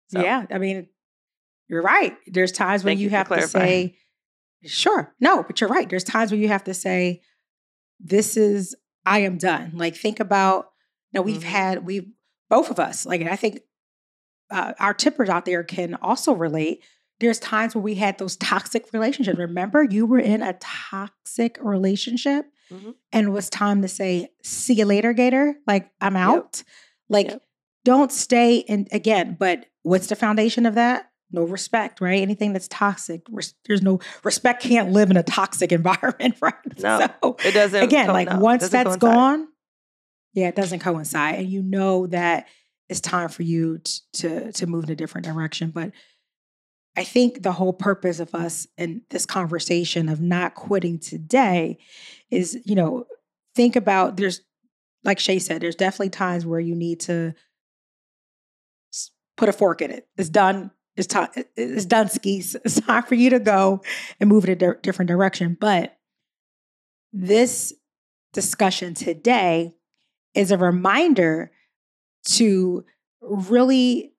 So, 0.10 0.21
Yeah, 0.21 0.45
I 0.51 0.58
mean, 0.58 0.88
you're 1.67 1.82
right. 1.82 2.17
There's 2.27 2.51
times 2.51 2.84
when 2.84 2.97
you, 2.97 3.06
you 3.06 3.10
have 3.12 3.30
to 3.30 3.47
say, 3.47 3.95
sure, 4.65 5.13
no, 5.19 5.41
but 5.43 5.62
you're 5.62 5.69
right. 5.69 5.89
There's 5.89 6.04
times 6.04 6.32
when 6.32 6.41
you 6.41 6.49
have 6.49 6.65
to 6.65 6.73
say, 6.73 7.21
this 7.99 8.36
is, 8.36 8.75
I 9.06 9.19
am 9.19 9.38
done. 9.38 9.71
Like, 9.75 9.95
think 9.95 10.19
about, 10.19 10.71
now 11.13 11.21
we've 11.21 11.41
Mhm. 11.41 11.43
had, 11.43 11.86
we've, 11.86 12.08
both 12.49 12.69
of 12.69 12.80
us. 12.80 13.06
Like, 13.06 13.21
I 13.21 13.36
think 13.38 13.62
uh, 14.49 14.73
our 14.80 14.93
tippers 14.93 15.30
out 15.30 15.45
there 15.45 15.63
can 15.63 15.95
also 15.95 16.34
relate. 16.34 16.84
There's 17.21 17.39
times 17.39 17.73
where 17.73 17.82
we 17.82 17.95
had 17.95 18.17
those 18.17 18.36
toxic 18.38 18.91
relationships. 18.91 19.38
Remember, 19.39 19.82
you 19.84 20.06
were 20.06 20.19
in 20.19 20.41
a 20.41 20.54
toxic 20.60 21.58
relationship 21.62 22.45
Mhm. 22.71 22.95
and 23.12 23.27
it 23.27 23.31
was 23.31 23.49
time 23.49 23.81
to 23.81 23.88
say, 23.88 24.29
see 24.43 24.73
you 24.75 24.86
later, 24.86 25.13
Gator. 25.13 25.55
Like, 25.67 25.91
I'm 25.99 26.15
out. 26.15 26.63
Like, 27.10 27.27
Yep. 27.27 27.43
don't 27.84 28.12
stay 28.12 28.57
in 28.57 28.88
again. 28.91 29.36
But 29.39 29.65
what's 29.84 30.07
the 30.07 30.15
foundation 30.15 30.65
of 30.65 30.75
that? 30.75 31.10
No 31.34 31.43
respect, 31.43 32.01
right? 32.01 32.21
Anything 32.21 32.53
that's 32.53 32.67
toxic, 32.67 33.21
res- 33.29 33.53
there's 33.65 33.81
no 33.81 33.99
respect 34.23 34.62
can't 34.63 34.91
live 34.91 35.10
in 35.12 35.17
a 35.17 35.23
toxic 35.23 35.71
environment, 35.81 36.36
right? 36.41 36.53
No, 36.79 36.99
So 37.21 37.36
It 37.45 37.53
doesn't 37.53 37.84
again, 37.84 38.07
co- 38.07 38.13
like 38.13 38.29
no, 38.29 38.39
once 38.39 38.67
that's 38.69 38.84
coincide. 38.97 38.99
gone, 38.99 39.47
yeah, 40.34 40.47
it 40.47 40.55
doesn't 40.55 40.79
coincide, 40.79 41.36
and 41.39 41.49
you 41.49 41.62
know 41.62 42.07
that 42.07 42.47
it's 42.89 42.99
time 43.01 43.29
for 43.29 43.43
you 43.43 43.79
to 44.13 44.51
to 44.53 44.67
move 44.67 44.84
in 44.86 44.91
a 44.91 44.95
different 44.95 45.25
direction. 45.25 45.71
But 45.71 45.91
I 46.97 47.05
think 47.05 47.43
the 47.43 47.53
whole 47.53 47.71
purpose 47.73 48.19
of 48.19 48.36
us 48.36 48.67
in 48.77 49.01
this 49.10 49.25
conversation 49.25 50.10
of 50.10 50.19
not 50.19 50.55
quitting 50.55 50.99
today 50.99 51.77
is, 52.31 52.57
you 52.65 52.75
know, 52.75 53.05
think 53.55 53.75
about 53.75 54.17
there's 54.17 54.41
like 55.03 55.19
Shay 55.19 55.39
said, 55.39 55.61
there's 55.61 55.75
definitely 55.75 56.09
times 56.09 56.45
where 56.45 56.59
you 56.59 56.75
need 56.75 56.99
to 57.01 57.33
put 59.37 59.49
a 59.49 59.53
fork 59.53 59.81
in 59.81 59.91
it. 59.91 60.07
It's 60.17 60.29
done. 60.29 60.71
It's 60.95 61.07
time. 61.07 61.29
It's 61.55 61.85
done. 61.85 62.09
Skis. 62.09 62.55
It's 62.65 62.79
time 62.79 63.03
for 63.03 63.15
you 63.15 63.31
to 63.31 63.39
go 63.39 63.81
and 64.19 64.29
move 64.29 64.45
in 64.45 64.51
a 64.51 64.55
di- 64.55 64.79
different 64.81 65.09
direction. 65.09 65.57
But 65.59 65.97
this 67.11 67.73
discussion 68.33 68.93
today 68.93 69.73
is 70.33 70.51
a 70.51 70.57
reminder 70.57 71.51
to 72.23 72.85
really 73.21 74.13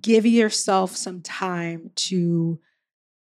give 0.00 0.24
yourself 0.24 0.96
some 0.96 1.20
time 1.20 1.90
to 1.94 2.58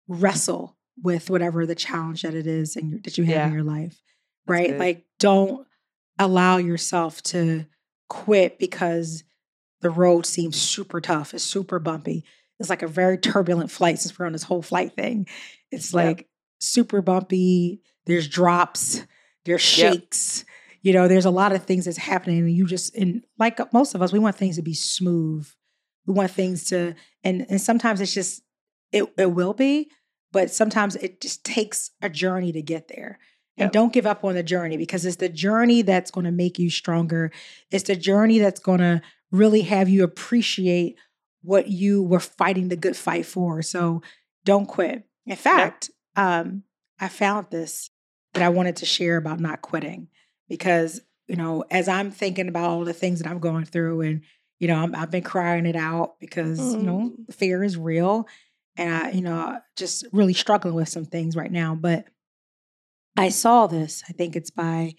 wrestle 0.06 0.76
with 1.02 1.30
whatever 1.30 1.64
the 1.66 1.74
challenge 1.74 2.22
that 2.22 2.34
it 2.34 2.46
is 2.46 2.76
and 2.76 2.90
your- 2.90 3.00
that 3.00 3.16
you 3.18 3.24
have 3.24 3.34
Yeah. 3.34 3.46
in 3.48 3.52
your 3.52 3.62
life 3.64 4.00
right 4.46 4.78
like 4.78 5.04
don't 5.18 5.66
allow 6.18 6.56
yourself 6.56 7.22
to 7.22 7.66
quit 8.08 8.58
because 8.58 9.24
the 9.80 9.90
road 9.90 10.26
seems 10.26 10.56
super 10.60 11.00
tough 11.00 11.34
it's 11.34 11.44
super 11.44 11.78
bumpy 11.78 12.24
it's 12.58 12.70
like 12.70 12.82
a 12.82 12.88
very 12.88 13.16
turbulent 13.18 13.70
flight 13.70 13.98
since 13.98 14.18
we're 14.18 14.26
on 14.26 14.32
this 14.32 14.42
whole 14.42 14.62
flight 14.62 14.94
thing 14.94 15.26
it's 15.70 15.92
Yep. 15.92 16.04
like 16.06 16.28
super 16.60 17.02
bumpy 17.02 17.80
there's 18.06 18.26
drops 18.26 19.02
there's 19.44 19.78
Yep. 19.78 19.92
shakes 19.92 20.44
you 20.82 20.92
know 20.92 21.06
there's 21.06 21.24
a 21.26 21.30
lot 21.30 21.52
of 21.52 21.64
things 21.64 21.84
that's 21.84 21.98
happening 21.98 22.38
and 22.38 22.50
you 22.52 22.66
just 22.66 22.94
and 22.96 23.24
like 23.38 23.72
most 23.72 23.94
of 23.94 24.02
us 24.02 24.12
we 24.12 24.18
want 24.18 24.36
things 24.36 24.56
to 24.56 24.62
be 24.62 24.74
smooth 24.74 25.46
we 26.06 26.14
want 26.14 26.30
things 26.30 26.64
to 26.70 26.94
and 27.22 27.46
and 27.50 27.60
sometimes 27.60 28.00
it's 28.00 28.14
just 28.14 28.42
it, 28.90 29.04
it 29.18 29.26
will 29.32 29.52
be 29.52 29.90
but 30.32 30.50
sometimes 30.50 30.96
it 30.96 31.20
just 31.20 31.44
takes 31.44 31.90
a 32.02 32.08
journey 32.08 32.52
to 32.52 32.62
get 32.62 32.88
there. 32.88 33.18
And 33.56 33.66
Yep. 33.66 33.72
don't 33.72 33.92
give 33.92 34.06
up 34.06 34.24
on 34.24 34.34
the 34.34 34.42
journey 34.44 34.76
because 34.76 35.04
it's 35.04 35.16
the 35.16 35.28
journey 35.28 35.82
that's 35.82 36.10
going 36.12 36.26
to 36.26 36.30
make 36.30 36.58
you 36.58 36.70
stronger. 36.70 37.32
It's 37.72 37.84
the 37.84 37.96
journey 37.96 38.38
that's 38.38 38.60
going 38.60 38.78
to 38.80 39.02
really 39.32 39.62
have 39.62 39.88
you 39.88 40.04
appreciate 40.04 40.96
what 41.42 41.68
you 41.68 42.02
were 42.02 42.20
fighting 42.20 42.68
the 42.68 42.76
good 42.76 42.96
fight 42.96 43.26
for. 43.26 43.62
So 43.62 44.02
don't 44.44 44.66
quit. 44.66 45.04
In 45.26 45.36
fact 45.36 45.90
um 46.16 46.62
i 46.98 47.06
found 47.06 47.46
this 47.50 47.90
that 48.34 48.42
i 48.42 48.48
wanted 48.48 48.74
to 48.76 48.84
share 48.86 49.16
about 49.18 49.38
not 49.38 49.62
quitting 49.62 50.08
because 50.48 51.00
you 51.28 51.36
know 51.36 51.62
as 51.70 51.86
i'm 51.86 52.10
thinking 52.10 52.48
about 52.48 52.64
all 52.70 52.84
the 52.84 52.92
things 52.92 53.20
that 53.20 53.28
i'm 53.30 53.38
going 53.38 53.64
through 53.64 54.00
and 54.00 54.22
you 54.58 54.66
know 54.66 54.74
I'm, 54.76 54.94
i've 54.96 55.10
been 55.12 55.22
crying 55.22 55.64
it 55.66 55.76
out 55.76 56.18
because 56.18 56.74
you 56.74 56.82
know 56.82 57.12
fear 57.30 57.62
is 57.62 57.76
real 57.76 58.26
and 58.78 58.94
i 58.94 59.10
you 59.10 59.20
know 59.20 59.58
just 59.76 60.06
really 60.12 60.32
struggling 60.32 60.74
with 60.74 60.88
some 60.88 61.04
things 61.04 61.36
right 61.36 61.52
now 61.52 61.74
but 61.74 62.06
i 63.16 63.28
saw 63.28 63.66
this 63.66 64.02
i 64.08 64.12
think 64.12 64.34
it's 64.34 64.50
by 64.50 64.94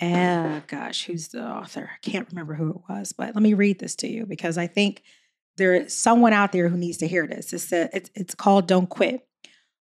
uh 0.00 0.60
gosh 0.66 1.04
who's 1.06 1.28
the 1.28 1.42
author? 1.42 1.90
I 1.92 2.08
can't 2.08 2.28
remember 2.30 2.54
who 2.54 2.70
it 2.70 2.80
was 2.88 3.12
but 3.12 3.34
let 3.34 3.42
me 3.42 3.54
read 3.54 3.78
this 3.78 3.96
to 3.96 4.08
you 4.08 4.24
because 4.24 4.56
i 4.56 4.66
think 4.66 5.02
there's 5.56 5.94
someone 5.94 6.32
out 6.32 6.52
there 6.52 6.68
who 6.68 6.76
needs 6.76 6.98
to 6.98 7.08
hear 7.08 7.26
this 7.26 7.52
it's, 7.52 7.72
a, 7.72 7.94
it's, 7.94 8.10
it's 8.14 8.34
called 8.34 8.66
don't 8.66 8.88
quit. 8.88 9.26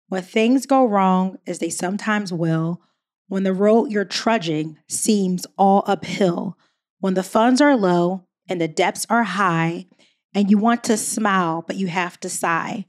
When 0.08 0.24
things 0.24 0.66
go 0.66 0.86
wrong 0.86 1.38
as 1.46 1.60
they 1.60 1.70
sometimes 1.70 2.34
will 2.34 2.82
when 3.28 3.44
the 3.44 3.54
road 3.54 3.92
you're 3.92 4.06
trudging 4.06 4.78
seems 4.88 5.46
all 5.58 5.84
uphill 5.86 6.58
when 7.00 7.14
the 7.14 7.24
funds 7.24 7.62
are 7.62 7.78
low 7.78 8.26
and 8.50 8.60
the 8.60 8.68
depths 8.68 9.06
are 9.10 9.24
high 9.24 9.86
and 10.34 10.50
you 10.50 10.58
want 10.58 10.84
to 10.86 10.98
smile 10.98 11.64
but 11.66 11.76
you 11.76 11.88
have 11.88 12.20
to 12.20 12.30
sigh 12.30 12.86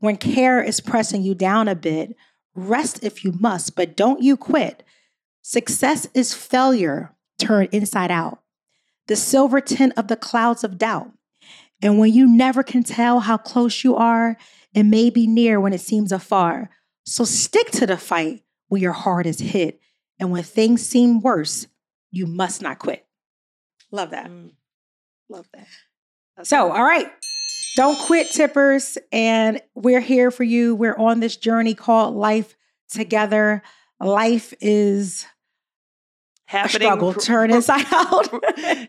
when 0.00 0.16
care 0.16 0.62
is 0.62 0.80
pressing 0.80 1.22
you 1.22 1.34
down 1.34 1.68
a 1.68 1.74
bit 1.74 2.16
rest 2.54 3.02
if 3.04 3.24
you 3.24 3.32
must 3.38 3.74
but 3.76 3.96
don't 3.96 4.22
you 4.22 4.36
quit 4.36 4.82
Success 5.42 6.06
is 6.12 6.34
failure 6.34 7.14
turned 7.38 7.70
inside 7.72 8.10
out, 8.10 8.42
the 9.06 9.16
silver 9.16 9.60
tint 9.60 9.94
of 9.96 10.08
the 10.08 10.16
clouds 10.16 10.62
of 10.64 10.76
doubt. 10.76 11.10
And 11.82 11.98
when 11.98 12.12
you 12.12 12.26
never 12.28 12.62
can 12.62 12.82
tell 12.82 13.20
how 13.20 13.38
close 13.38 13.82
you 13.82 13.96
are, 13.96 14.36
it 14.74 14.82
may 14.82 15.08
be 15.08 15.26
near 15.26 15.58
when 15.58 15.72
it 15.72 15.80
seems 15.80 16.12
afar. 16.12 16.68
So 17.06 17.24
stick 17.24 17.70
to 17.70 17.86
the 17.86 17.96
fight 17.96 18.42
when 18.68 18.82
your 18.82 18.92
heart 18.92 19.24
is 19.26 19.40
hit. 19.40 19.80
And 20.18 20.30
when 20.30 20.42
things 20.42 20.86
seem 20.86 21.22
worse, 21.22 21.66
you 22.10 22.26
must 22.26 22.60
not 22.60 22.78
quit. 22.78 23.06
Love 23.90 24.10
that. 24.10 24.28
Mm. 24.30 24.50
Love 25.30 25.48
that. 25.54 25.66
That's 26.36 26.50
So, 26.50 26.68
good. 26.68 26.76
all 26.76 26.84
right. 26.84 27.10
Don't 27.76 27.98
quit, 27.98 28.30
tippers. 28.30 28.98
And 29.12 29.60
we're 29.74 30.00
here 30.00 30.30
for 30.30 30.44
you. 30.44 30.74
We're 30.74 30.96
on 30.96 31.20
this 31.20 31.36
journey 31.36 31.74
called 31.74 32.14
life 32.14 32.56
together. 32.90 33.62
Life 34.00 34.52
is 34.60 35.24
a 36.48 36.50
happening 36.50 36.88
struggle, 36.88 37.14
turn 37.14 37.50
inside 37.54 37.86
out. 37.92 38.28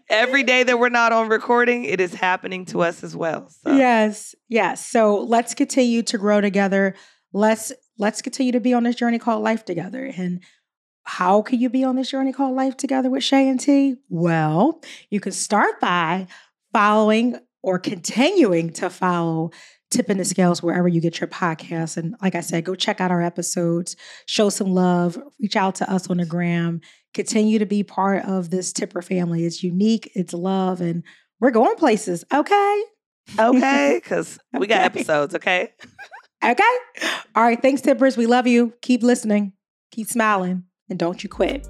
every 0.09 0.43
day 0.43 0.63
that 0.63 0.79
we're 0.79 0.89
not 0.89 1.11
on 1.11 1.29
recording, 1.29 1.83
it 1.83 1.99
is 2.01 2.13
happening 2.13 2.65
to 2.65 2.81
us 2.81 3.03
as 3.03 3.15
well. 3.15 3.49
So 3.49 3.75
Yes, 3.75 4.35
yes. 4.49 4.85
So 4.85 5.17
let's 5.17 5.53
continue 5.53 6.01
to 6.03 6.17
grow 6.17 6.41
together. 6.41 6.95
Let's 7.33 7.71
let's 7.97 8.21
continue 8.21 8.51
to 8.53 8.59
be 8.59 8.73
on 8.73 8.83
this 8.83 8.95
journey 8.95 9.19
called 9.19 9.43
life 9.43 9.63
together. 9.63 10.11
And 10.17 10.43
how 11.03 11.41
can 11.41 11.59
you 11.59 11.69
be 11.69 11.83
on 11.83 11.95
this 11.95 12.09
journey 12.09 12.33
called 12.33 12.55
life 12.55 12.77
together 12.77 13.09
with 13.09 13.23
Shay 13.23 13.47
and 13.47 13.59
T? 13.59 13.95
Well, 14.09 14.81
you 15.09 15.19
can 15.19 15.31
start 15.31 15.79
by 15.79 16.27
following 16.73 17.39
or 17.63 17.79
continuing 17.79 18.71
to 18.73 18.89
follow 18.89 19.51
Tipping 19.89 20.17
the 20.17 20.25
Scales 20.25 20.63
wherever 20.63 20.87
you 20.87 21.01
get 21.01 21.19
your 21.19 21.27
podcasts. 21.27 21.97
And 21.97 22.15
like 22.21 22.35
I 22.35 22.41
said, 22.41 22.63
go 22.63 22.75
check 22.75 23.01
out 23.01 23.11
our 23.11 23.21
episodes, 23.21 23.95
show 24.25 24.49
some 24.49 24.73
love, 24.73 25.21
reach 25.39 25.55
out 25.55 25.75
to 25.75 25.91
us 25.91 26.09
on 26.09 26.17
the 26.17 26.25
gram, 26.25 26.81
continue 27.13 27.59
to 27.59 27.65
be 27.65 27.83
part 27.83 28.25
of 28.25 28.49
this 28.49 28.71
Tipper 28.71 29.01
family. 29.01 29.45
It's 29.45 29.63
unique, 29.63 30.09
it's 30.15 30.33
love, 30.33 30.79
and 30.81 31.03
we're 31.39 31.51
going 31.51 31.75
places. 31.75 32.23
Okay. 32.33 32.83
okay, 33.37 33.99
because 34.03 34.39
we 34.53 34.67
got 34.67 34.81
episodes. 34.81 35.35
Okay, 35.35 35.71
Okay. 36.43 36.63
All 37.35 37.43
right. 37.43 37.61
Thanks, 37.61 37.81
Tippers. 37.81 38.17
We 38.17 38.25
love 38.25 38.47
you. 38.47 38.73
Keep 38.81 39.03
listening, 39.03 39.53
keep 39.91 40.07
smiling, 40.07 40.63
and 40.89 40.97
don't 40.97 41.23
you 41.23 41.29
quit. 41.29 41.67